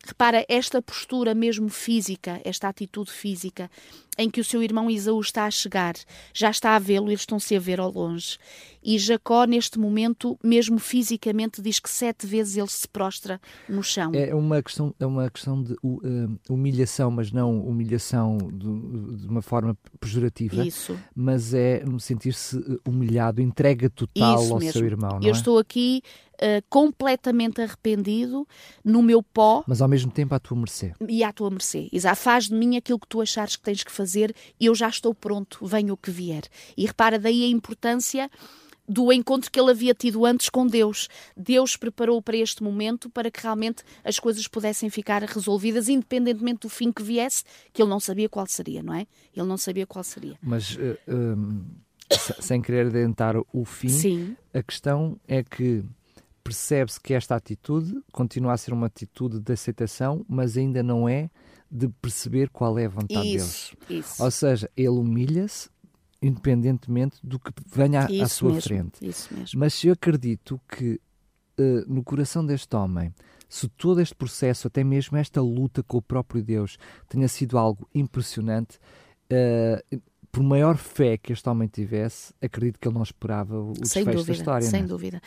[0.03, 3.71] Repara, esta postura mesmo física, esta atitude física,
[4.21, 5.95] em que o seu irmão Isaú está a chegar,
[6.35, 8.37] já está a vê-lo, eles estão-se a ver ao longe.
[8.83, 14.13] E Jacó, neste momento, mesmo fisicamente, diz que sete vezes ele se prostra no chão.
[14.15, 19.43] É uma questão, é uma questão de uh, humilhação, mas não humilhação de, de, uma
[19.43, 20.65] forma pejorativa.
[20.65, 20.99] Isso.
[21.15, 24.73] Mas é sentir-se humilhado, entrega total Isso ao mesmo.
[24.73, 25.21] seu irmão.
[25.23, 25.33] Eu é?
[25.33, 26.03] estou aqui
[26.43, 28.49] Uh, completamente arrependido
[28.83, 29.63] no meu pó.
[29.67, 30.95] Mas ao mesmo tempo à tua mercê.
[31.07, 31.87] E à tua mercê.
[31.93, 32.17] Exato.
[32.17, 35.15] Faz de mim aquilo que tu achares que tens que fazer e eu já estou
[35.15, 36.43] pronto, venha o que vier.
[36.77, 38.31] E repara daí a importância
[38.91, 41.09] do encontro que ele havia tido antes com Deus.
[41.37, 46.69] Deus preparou para este momento para que realmente as coisas pudessem ficar resolvidas, independentemente do
[46.69, 49.07] fim que viesse, que ele não sabia qual seria, não é?
[49.35, 50.37] Ele não sabia qual seria.
[50.43, 51.65] Mas, uh, um,
[52.41, 54.37] sem querer adentrar o fim, Sim.
[54.53, 55.85] a questão é que
[56.43, 61.31] percebe-se que esta atitude continua a ser uma atitude de aceitação, mas ainda não é
[61.71, 64.07] de perceber qual é a vontade isso, deles.
[64.07, 64.23] Isso.
[64.23, 65.71] Ou seja, ele humilha-se
[66.23, 69.01] independentemente do que venha à sua mesmo, frente.
[69.57, 71.01] Mas eu acredito que
[71.59, 73.15] uh, no coração deste homem,
[73.49, 76.77] se todo este processo, até mesmo esta luta com o próprio Deus,
[77.09, 78.79] tenha sido algo impressionante,
[79.33, 80.01] uh,
[80.33, 84.19] por maior fé que este homem tivesse, acredito que ele não esperava o sem desfecho
[84.19, 84.67] dúvida, da história.
[84.67, 84.87] Sem é?
[84.87, 85.23] dúvida.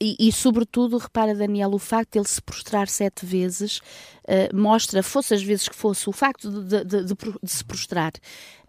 [0.00, 5.02] E, e, sobretudo, repara, Daniel, o facto de ele se prostrar sete vezes uh, mostra,
[5.02, 8.12] fosse as vezes que fosse, o facto de, de, de, de se prostrar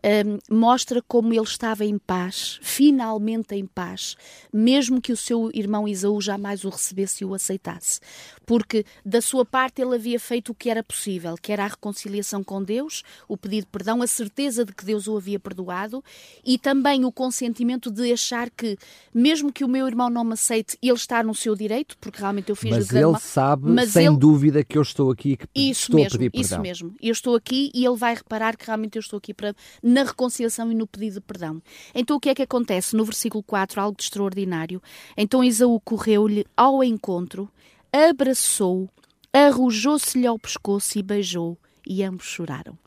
[0.06, 4.16] um, mostra como ele estava em paz, finalmente em paz,
[4.54, 8.00] mesmo que o seu irmão Isaú jamais o recebesse e o aceitasse.
[8.46, 12.44] Porque da sua parte ele havia feito o que era possível, que era a reconciliação
[12.44, 16.04] com Deus, o pedido de perdão, a certeza de que Deus o havia perdoado
[16.46, 18.78] e também o consentimento de achar que,
[19.12, 22.50] mesmo que o meu irmão não me aceite, ele está no seu direito, porque realmente
[22.50, 24.18] eu fiz mas ele sabe, mas sem ele...
[24.18, 26.46] dúvida, que eu estou aqui e que isso estou mesmo, a pedir perdão.
[26.46, 29.56] Isso mesmo, eu estou aqui e ele vai reparar que realmente eu estou aqui para
[29.96, 31.62] na reconciliação e no pedido de perdão.
[31.94, 32.98] Então o que é que acontece?
[32.98, 34.84] No versículo 4, algo de extraordinário.
[35.16, 37.50] Então Isaú correu-lhe ao encontro,
[37.94, 38.90] abraçou,
[39.32, 42.78] arrojou-se-lhe ao pescoço e beijou, e ambos choraram.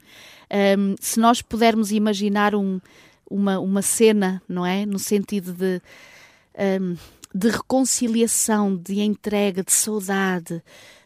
[0.78, 2.78] Um, se nós pudermos imaginar um,
[3.30, 4.84] uma, uma cena, não é?
[4.84, 5.80] No sentido de,
[6.78, 6.94] um,
[7.34, 10.62] de reconciliação, de entrega, de saudade,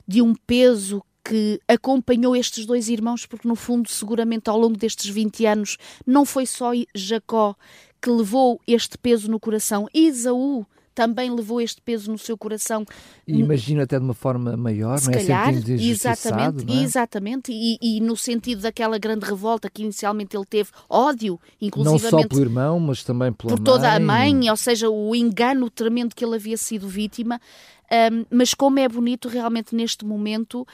[0.07, 5.09] de um peso que acompanhou estes dois irmãos, porque no fundo, seguramente ao longo destes
[5.09, 7.55] 20 anos, não foi só Jacó
[8.01, 12.85] que levou este peso no coração, Isaú também levou este peso no seu coração.
[13.27, 15.17] E imagino até de uma forma maior, Se não é?
[15.17, 16.83] Calhar, exatamente, não é?
[16.83, 22.11] exatamente, e, e, no sentido daquela grande revolta que inicialmente ele teve, ódio, inclusive Não
[22.11, 23.65] só pelo irmão, mas também pela por mãe.
[23.65, 27.41] toda a mãe, ou seja, o engano tremendo que ele havia sido vítima.
[27.93, 30.67] Um, mas como é bonito realmente neste momento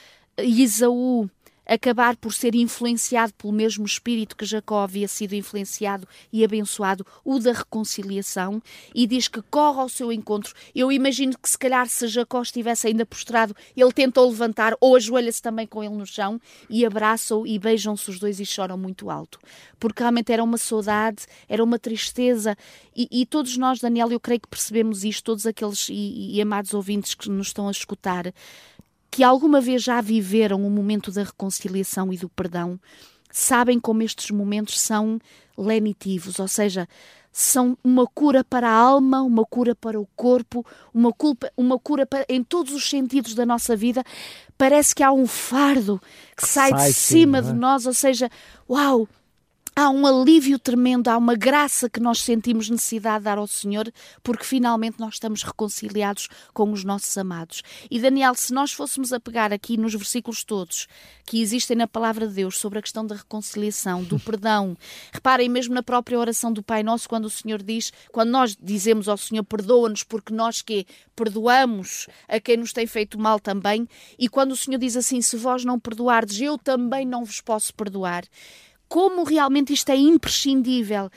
[0.43, 1.28] Isaú
[1.68, 7.39] acabar por ser influenciado pelo mesmo espírito que Jacó havia sido influenciado e abençoado, o
[7.39, 8.62] da reconciliação,
[8.95, 10.55] e diz que corre ao seu encontro.
[10.74, 15.43] Eu imagino que se calhar se Jacó estivesse ainda prostrado, ele tentou levantar ou ajoelha-se
[15.43, 19.39] também com ele no chão e abraça-o e beijam-se os dois e choram muito alto.
[19.78, 22.57] Porque realmente era uma saudade, era uma tristeza
[22.97, 26.72] e, e todos nós, Daniel, eu creio que percebemos isto, todos aqueles e, e amados
[26.72, 28.32] ouvintes que nos estão a escutar,
[29.11, 32.79] que alguma vez já viveram o momento da reconciliação e do perdão,
[33.31, 35.19] sabem como estes momentos são
[35.57, 36.89] lenitivos, ou seja,
[37.33, 42.05] são uma cura para a alma, uma cura para o corpo, uma, culpa, uma cura
[42.05, 44.03] para, em todos os sentidos da nossa vida.
[44.57, 46.01] Parece que há um fardo
[46.37, 47.53] que sai, sai de cima sim, é?
[47.53, 48.29] de nós, ou seja,
[48.69, 49.09] uau,
[49.79, 53.89] há um alívio tremendo, há uma graça que nós sentimos necessidade de dar ao Senhor,
[54.24, 57.62] porque finalmente nós estamos reconciliados com os nossos amados.
[57.89, 60.89] E Daniel, se nós fôssemos a pegar aqui nos versículos todos
[61.24, 64.76] que existem na palavra de Deus sobre a questão da reconciliação, do perdão,
[65.14, 69.09] reparem mesmo na própria oração do Pai Nosso, quando o Senhor diz, quando nós dizemos
[69.09, 74.29] ao Senhor, perdoa-nos, porque nós que perdoamos a quem nos tem feito mal também, e
[74.29, 78.24] quando o Senhor diz assim, se vós não perdoardes, eu também não vos posso perdoar
[78.89, 81.11] como realmente isto é imprescindível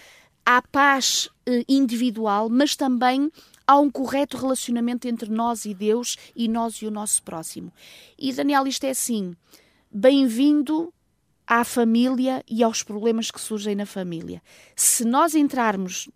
[0.45, 3.31] à paz eh, individual, mas também
[3.65, 7.71] há um correto relacionamento entre nós e Deus e nós e o nosso próximo.
[8.17, 9.35] E Daniel, isto é assim:
[9.89, 10.93] bem-vindo
[11.47, 14.41] à família e aos problemas que surgem na família.
[14.75, 16.09] Se nós entrarmos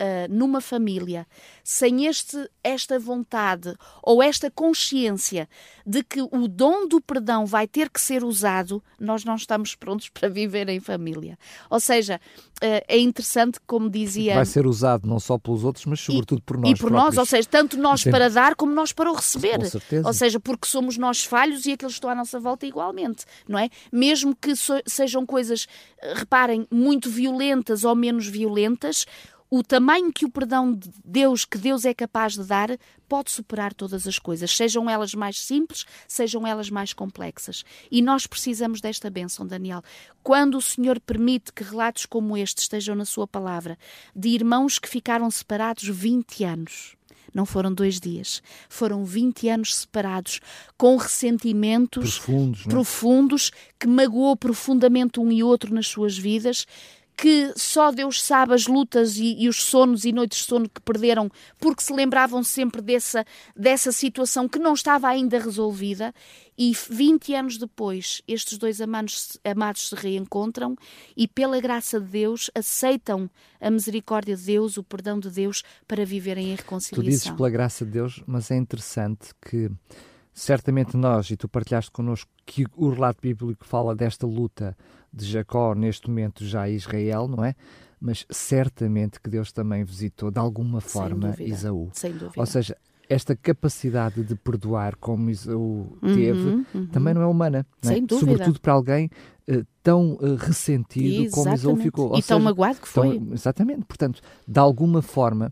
[0.00, 1.26] uh, numa família
[1.62, 5.48] sem este, esta vontade ou esta consciência
[5.84, 10.08] de que o dom do perdão vai ter que ser usado, nós não estamos prontos
[10.14, 11.38] para viver em família.
[11.70, 12.20] Ou seja,
[12.62, 14.34] uh, é interessante, como dizia.
[14.34, 16.70] Vai ser usado não só pelos outros, mas sobretudo por nós.
[16.70, 17.04] E por próprios.
[17.04, 18.10] nós, ou seja, tanto nós Sim.
[18.10, 19.58] para dar como nós para o receber.
[19.58, 20.06] Com certeza.
[20.06, 23.58] Ou seja, porque somos nós falhos e aqueles que estão à nossa volta igualmente, não
[23.58, 23.68] é?
[23.92, 25.66] Mesmo que so sejam coisas,
[26.14, 29.06] reparem, muito violentas ou menos violentas,
[29.50, 32.76] o tamanho que o perdão de Deus, que Deus é capaz de dar,
[33.08, 37.64] pode superar todas as coisas, sejam elas mais simples, sejam elas mais complexas.
[37.90, 39.82] E nós precisamos desta bênção, Daniel.
[40.22, 43.78] Quando o Senhor permite que relatos como este estejam na Sua palavra,
[44.14, 46.96] de irmãos que ficaram separados 20 anos,
[47.32, 50.40] não foram dois dias, foram 20 anos separados,
[50.76, 52.68] com ressentimentos profundos, é?
[52.68, 56.66] profundos que magoou profundamente um e outro nas suas vidas
[57.16, 60.80] que só Deus sabe as lutas e, e, os sonos e noites de sono que
[60.82, 63.24] perderam, porque se lembravam sempre dessa,
[63.56, 66.14] dessa situação que não estava ainda resolvida.
[66.58, 70.76] E 20 anos depois, estes dois amados, amados se reencontram
[71.16, 76.04] e, pela graça de Deus, aceitam a misericórdia de Deus, o perdão de Deus, para
[76.04, 77.04] viverem em reconciliação.
[77.04, 79.70] Tu dizes pela graça de Deus, mas é interessante que
[80.38, 84.76] certamente nós, e tu partilhaste connosco que o relato bíblico fala desta luta
[85.10, 87.54] de Jacó, neste momento já Israel, não é?
[87.98, 91.88] Mas certamente que Deus também visitou de alguma forma Sem Isaú.
[91.94, 92.34] Sem dúvida.
[92.36, 92.76] Ou seja,
[93.08, 96.86] esta capacidade de perdoar como Isaú teve Uhum, uhum.
[96.88, 97.64] também não é humana.
[97.82, 97.94] Não é?
[97.94, 98.30] Sem dúvida.
[98.32, 99.08] Sobretudo para alguém
[99.48, 101.82] eh, tão eh, ressentido como Isaú Exatamente.
[101.84, 102.08] ficou.
[102.10, 103.18] Ou E tão seja, magoado que foi.
[103.18, 103.84] tão- exatamente.
[103.86, 105.50] Portanto, de alguma forma,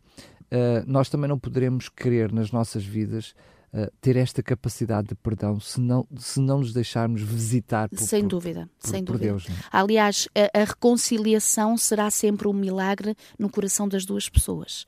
[0.50, 3.34] eh, nós também não poderemos querer nas nossas vidas
[3.76, 8.24] eh, ter esta capacidade de perdão se não, se não nos deixarmos visitar por, Sem
[8.26, 9.30] dúvida, por- sem por dúvida.
[9.32, 9.48] Deus.
[9.48, 9.58] não é?
[9.72, 14.86] Aliás, a, a reconciliação será sempre um milagre no coração das duas pessoas.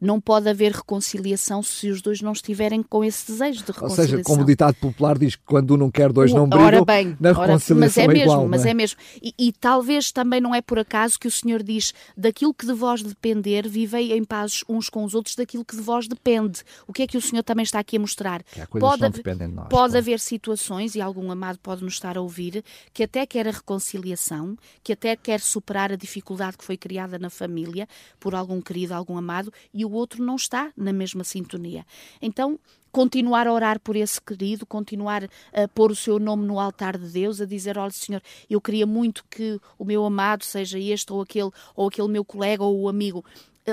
[0.00, 4.16] Não pode haver reconciliação se os dois não estiverem com esse desejo de Ou reconciliação.
[4.18, 6.84] seja, como o ditado popular diz que quando um não quer, dois não brigam, ora
[6.84, 8.48] bem, na ora- reconciliação mas é, é, mesmo, igual.
[8.48, 8.98] mas não é mesmo.
[9.20, 12.72] E, e talvez também não é por acaso que o Senhor diz: daquilo que de
[12.72, 16.62] vós depender, vivei em paz uns com os outros, daquilo que de vós depende.
[16.86, 18.27] O que é que o Senhor também está aqui a mostrar?
[18.36, 19.98] Que não haver- de nós, Pode claro.
[19.98, 22.62] haver situações, e algum amado pode nos estar a ouvir,
[22.92, 27.30] que até quer a reconciliação, que até quer superar a dificuldade que foi criada na
[27.30, 27.88] família
[28.20, 31.84] por algum querido, algum amado, e o outro não está na mesma sintonia.
[32.20, 32.58] Então,
[32.90, 37.08] continuar a orar por esse querido, continuar a pôr o seu nome no altar de
[37.08, 41.20] Deus, a dizer, olha Senhor, eu queria muito que o meu amado seja este ou
[41.20, 43.24] aquele, ou aquele meu colega ou o amigo,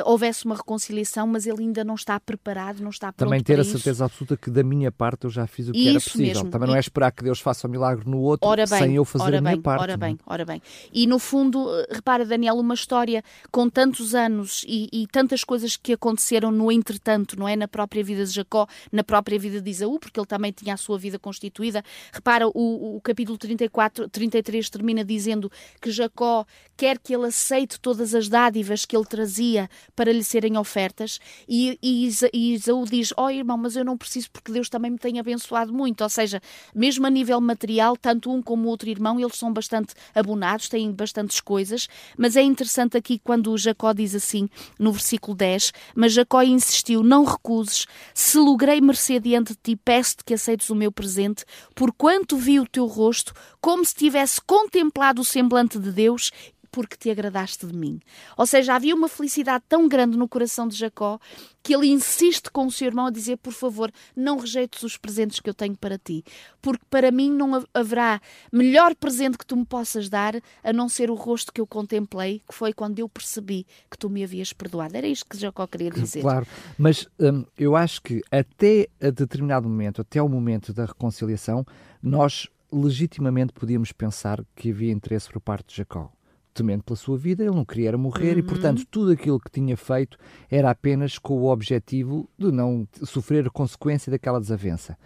[0.03, 3.63] houvesse uma reconciliação, mas ele ainda não está preparado, não está pronto Também ter a
[3.63, 6.33] certeza absoluta que da minha parte eu já fiz o que era Isso possível.
[6.33, 6.49] mesmo.
[6.49, 8.95] Também não é E- esperar que Deus faça o milagre no outro Ora bem, sem
[8.95, 9.81] eu fazer ora a minha bem, parte.
[9.81, 9.97] Ora é?
[9.97, 10.61] bem, ora bem.
[10.91, 15.75] E no fundo, eh, repara, Daniel, uma história com tantos anos e, e tantas coisas
[15.77, 17.55] que aconteceram no entretanto, não é?
[17.55, 20.77] Na própria vida de Jacó, na própria vida de Isaú, porque ele também tinha a
[20.77, 21.83] sua vida constituída.
[22.11, 26.45] Repara, o, o capítulo 34, 33 termina dizendo que Jacó
[26.77, 31.77] quer que ele aceite todas as dádivas que ele trazia para lhe serem ofertas e,
[31.81, 34.97] e, Isa- e Isaú diz, ó irmão, mas eu não preciso porque Deus também me
[34.97, 36.41] tem abençoado muito, ou seja,
[36.73, 40.91] mesmo a nível material, tanto um como o outro irmão, eles são bastante abonados, têm
[40.91, 46.41] bastantes coisas, mas é interessante aqui quando Jacó diz assim, no versículo 10, mas Jacó
[46.41, 51.43] insistiu, não recuses, se logrei mercê diante de ti, peço-te que aceites o meu presente,
[51.73, 56.31] porquanto vi o teu rosto, como se tivesse contemplado o semblante de Deus
[56.75, 58.01] porque te agradaste de mim.
[58.35, 61.17] Ou seja, havia uma felicidade tão grande no coração de Jacó
[61.63, 65.39] que ele insiste com o seu irmão a dizer: Por favor, não rejeites os presentes
[65.39, 66.21] que eu tenho para ti,
[66.61, 68.19] porque para mim não ha- haverá
[68.51, 72.41] melhor presente que tu me possas dar a não ser o rosto que eu contemplei,
[72.45, 74.97] que foi quando eu percebi que tu me havias perdoado.
[74.97, 76.19] Era isto que Jacó queria dizer.
[76.19, 76.45] Claro,
[76.77, 81.65] mas hum, eu acho que até a determinado momento, até o momento da reconciliação,
[82.03, 86.11] nós legitimamente podíamos pensar que havia interesse por parte de Jacó.
[86.55, 88.47] Temendo pela sua vida, ele não queria morrer e, Uhum.
[88.47, 90.17] portanto, tudo aquilo que tinha feito
[90.49, 94.97] era apenas com o objetivo de não sofrer a consequência daquela desavença.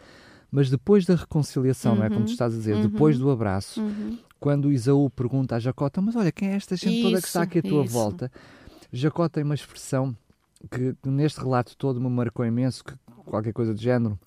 [0.52, 4.20] Mas depois da reconciliação, não é como tu estás a dizer, depois do abraço, Uhum.
[4.39, 7.41] quando Isaú pergunta a Jacó, "Então, mas olha, quem é esta gente toda que está
[7.41, 8.32] aqui à tua Isso, volta?
[8.93, 10.16] Jacó tem uma expressão
[10.70, 12.93] que neste relato todo me marcou imenso, que
[13.26, 14.20] qualquer coisa do género.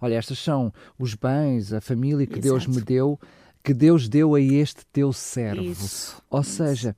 [0.00, 2.78] Olha, estas são os bens, a família que Deus Exato.
[2.78, 3.18] me deu,
[3.68, 5.62] que Deus deu a este teu servo.
[5.62, 6.22] Isso.
[6.30, 6.96] Ou seja,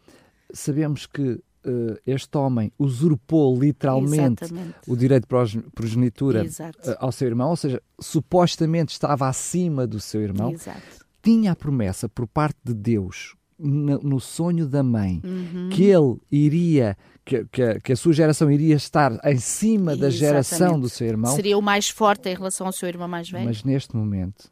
[0.52, 4.74] sabemos que eh, este homem usurpou literalmente Exatamente.
[4.86, 9.98] o direito de proge- progenitura eh, ao seu irmão, ou seja, supostamente estava acima do
[10.00, 10.80] seu irmão, Exato.
[11.22, 15.68] tinha a promessa por parte de Deus no, no sonho da mãe Uhum.
[15.70, 20.08] que ele iria que, que, a- que a sua geração iria estar em cima da
[20.08, 20.82] geração Exatamente.
[20.82, 23.44] do seu irmão Seria o mais forte em relação ao seu irmão mais velho.
[23.44, 24.50] mas neste momento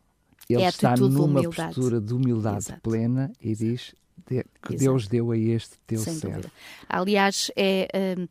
[0.49, 1.75] ele É está de numa humildade.
[1.75, 2.81] postura de humildade Exato.
[2.83, 3.95] plena e diz
[4.27, 4.77] que Exato.
[4.77, 6.53] Deus deu a este teu Sem servo dúvida.
[6.89, 7.89] Aliás, é,
[8.19, 8.27] hum,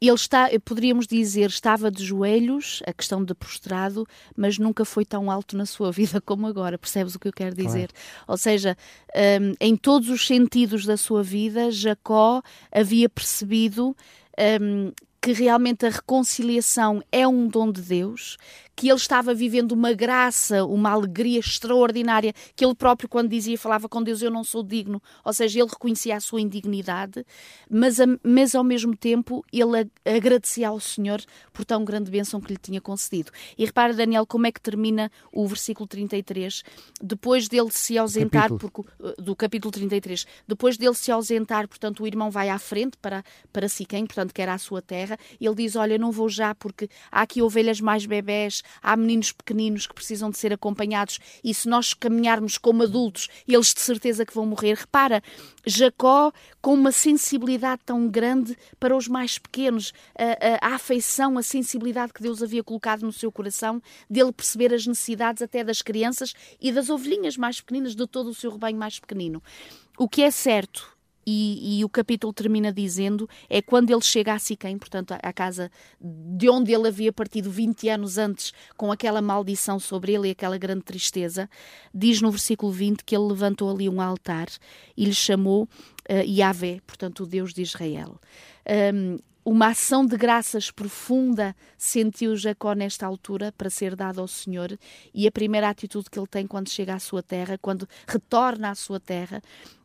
[0.00, 4.04] ele está, poderíamos dizer, estava de joelhos, a questão de prostrado,
[4.36, 6.76] mas nunca foi tão alto na sua vida como agora.
[6.78, 7.90] Percebes o que eu quero dizer?
[8.26, 8.76] Ou seja,
[9.40, 13.96] hum, em todos os sentidos da sua vida, Jacó havia percebido
[14.60, 14.92] hum,
[15.22, 18.36] que realmente a reconciliação é um dom de Deus,
[18.74, 23.88] que ele estava vivendo uma graça, uma alegria extraordinária, que ele próprio, quando dizia, falava
[23.88, 27.24] com Deus, eu não sou digno, ou seja, ele reconhecia a sua indignidade,
[27.70, 32.58] mas, mas ao mesmo tempo ele agradecia ao Senhor por tão grande bênção que lhe
[32.58, 33.30] tinha concedido.
[33.56, 36.64] E repara, Daniel, como é que termina o versículo 33,
[37.00, 38.58] depois dele se ausentar, capítulo.
[38.58, 42.96] Porque, uh, do capítulo 33, depois dele se ausentar, portanto, o irmão vai à frente
[43.00, 46.54] para, para Siquém, portanto, que era a sua terra, ele diz, olha, não vou já
[46.54, 51.52] porque há aqui ovelhas mais bebés, há meninos pequeninos que precisam de ser acompanhados e
[51.54, 54.74] se nós caminharmos como adultos, eles de certeza que vão morrer.
[54.74, 55.22] Repara,
[55.64, 61.42] Jacó com uma sensibilidade tão grande para os mais pequenos, a, a, a afeição, a
[61.42, 66.34] sensibilidade que Deus havia colocado no seu coração, dele perceber as necessidades até das crianças
[66.60, 69.42] e das ovelhinhas mais pequeninas, de todo o seu rebanho mais pequenino.
[69.98, 70.92] O que é certo
[71.26, 75.70] e, e, o capítulo termina dizendo é quando ele chega a Siquém, portanto, à casa
[76.00, 80.58] de onde ele havia partido 20 anos antes, com aquela maldição sobre ele e aquela
[80.58, 81.48] grande tristeza,
[81.94, 84.48] diz no versículo 20 que ele levantou ali um altar
[84.96, 85.68] e lhe chamou uh,
[86.26, 88.18] Yahvé, portanto, o Deus de Israel.
[88.94, 94.78] Um, uma ação de graças profunda sentiu Jacó nesta altura para ser dada ao Senhor
[95.12, 98.74] e a primeira atitude que ele tem quando chega à sua terra, quando retorna à
[98.76, 99.42] sua terra,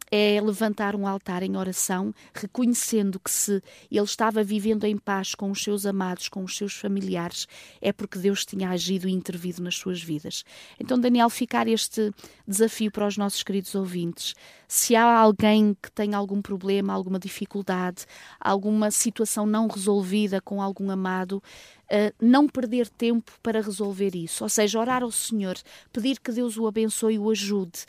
[0.10, 5.52] é levantar um altar em oração, reconhecendo que se ele estava vivendo em paz com
[5.52, 7.48] os seus amados, com os seus familiares,
[7.82, 10.44] é porque Deus tinha agido e intervido nas suas vidas.
[10.80, 12.12] Então, Daniel, ficar este
[12.48, 14.34] desafio para os nossos queridos ouvintes.
[14.68, 18.06] Se há alguém que tem algum problema, alguma dificuldade,
[18.40, 21.42] alguma situação não resolvida com algum amado,
[21.90, 25.56] Uh, não perder tempo para resolver isso, ou seja, orar ao Senhor,
[25.94, 27.86] pedir que Deus o abençoe e o ajude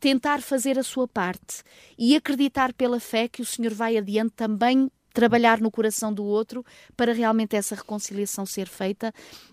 [0.00, 1.62] tentar fazer a sua parte
[1.98, 6.64] e acreditar pela fé que o Senhor vai adiante também trabalhar no coração do outro
[6.96, 9.12] para realmente essa reconciliação ser feita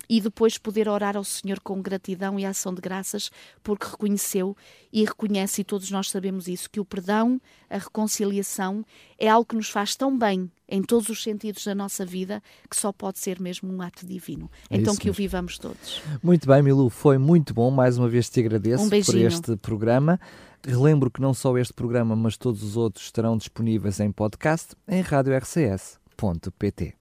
[0.09, 3.29] e depois poder orar ao Senhor com gratidão e ação de graças,
[3.61, 4.55] porque reconheceu
[4.91, 8.85] e reconhece, e todos nós sabemos isso, que o perdão, a reconciliação
[9.19, 12.75] é algo que nos faz tão bem em todos os sentidos da nossa vida que
[12.75, 14.49] só pode ser mesmo um ato divino.
[14.69, 15.11] É então que mesmo.
[15.11, 16.01] o vivamos todos.
[16.21, 17.71] Muito bem, Milu, foi muito bom.
[17.71, 20.19] Mais uma vez te agradeço um por este programa.
[20.65, 25.01] Relembro que não só este programa, mas todos os outros estarão disponíveis em podcast em
[25.01, 26.93] radiorcs.pt.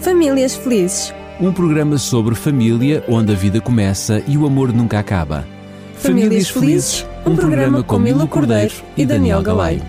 [0.00, 1.12] Famílias Felizes.
[1.40, 5.46] Um programa sobre família onde a vida começa e o amor nunca acaba.
[5.94, 9.82] Famílias, Felizes, um programa com Milo Cordeiro e Daniel Galay.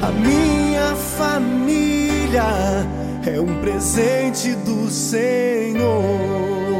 [0.00, 2.42] A minha família
[3.24, 6.71] é um presente do Senhor.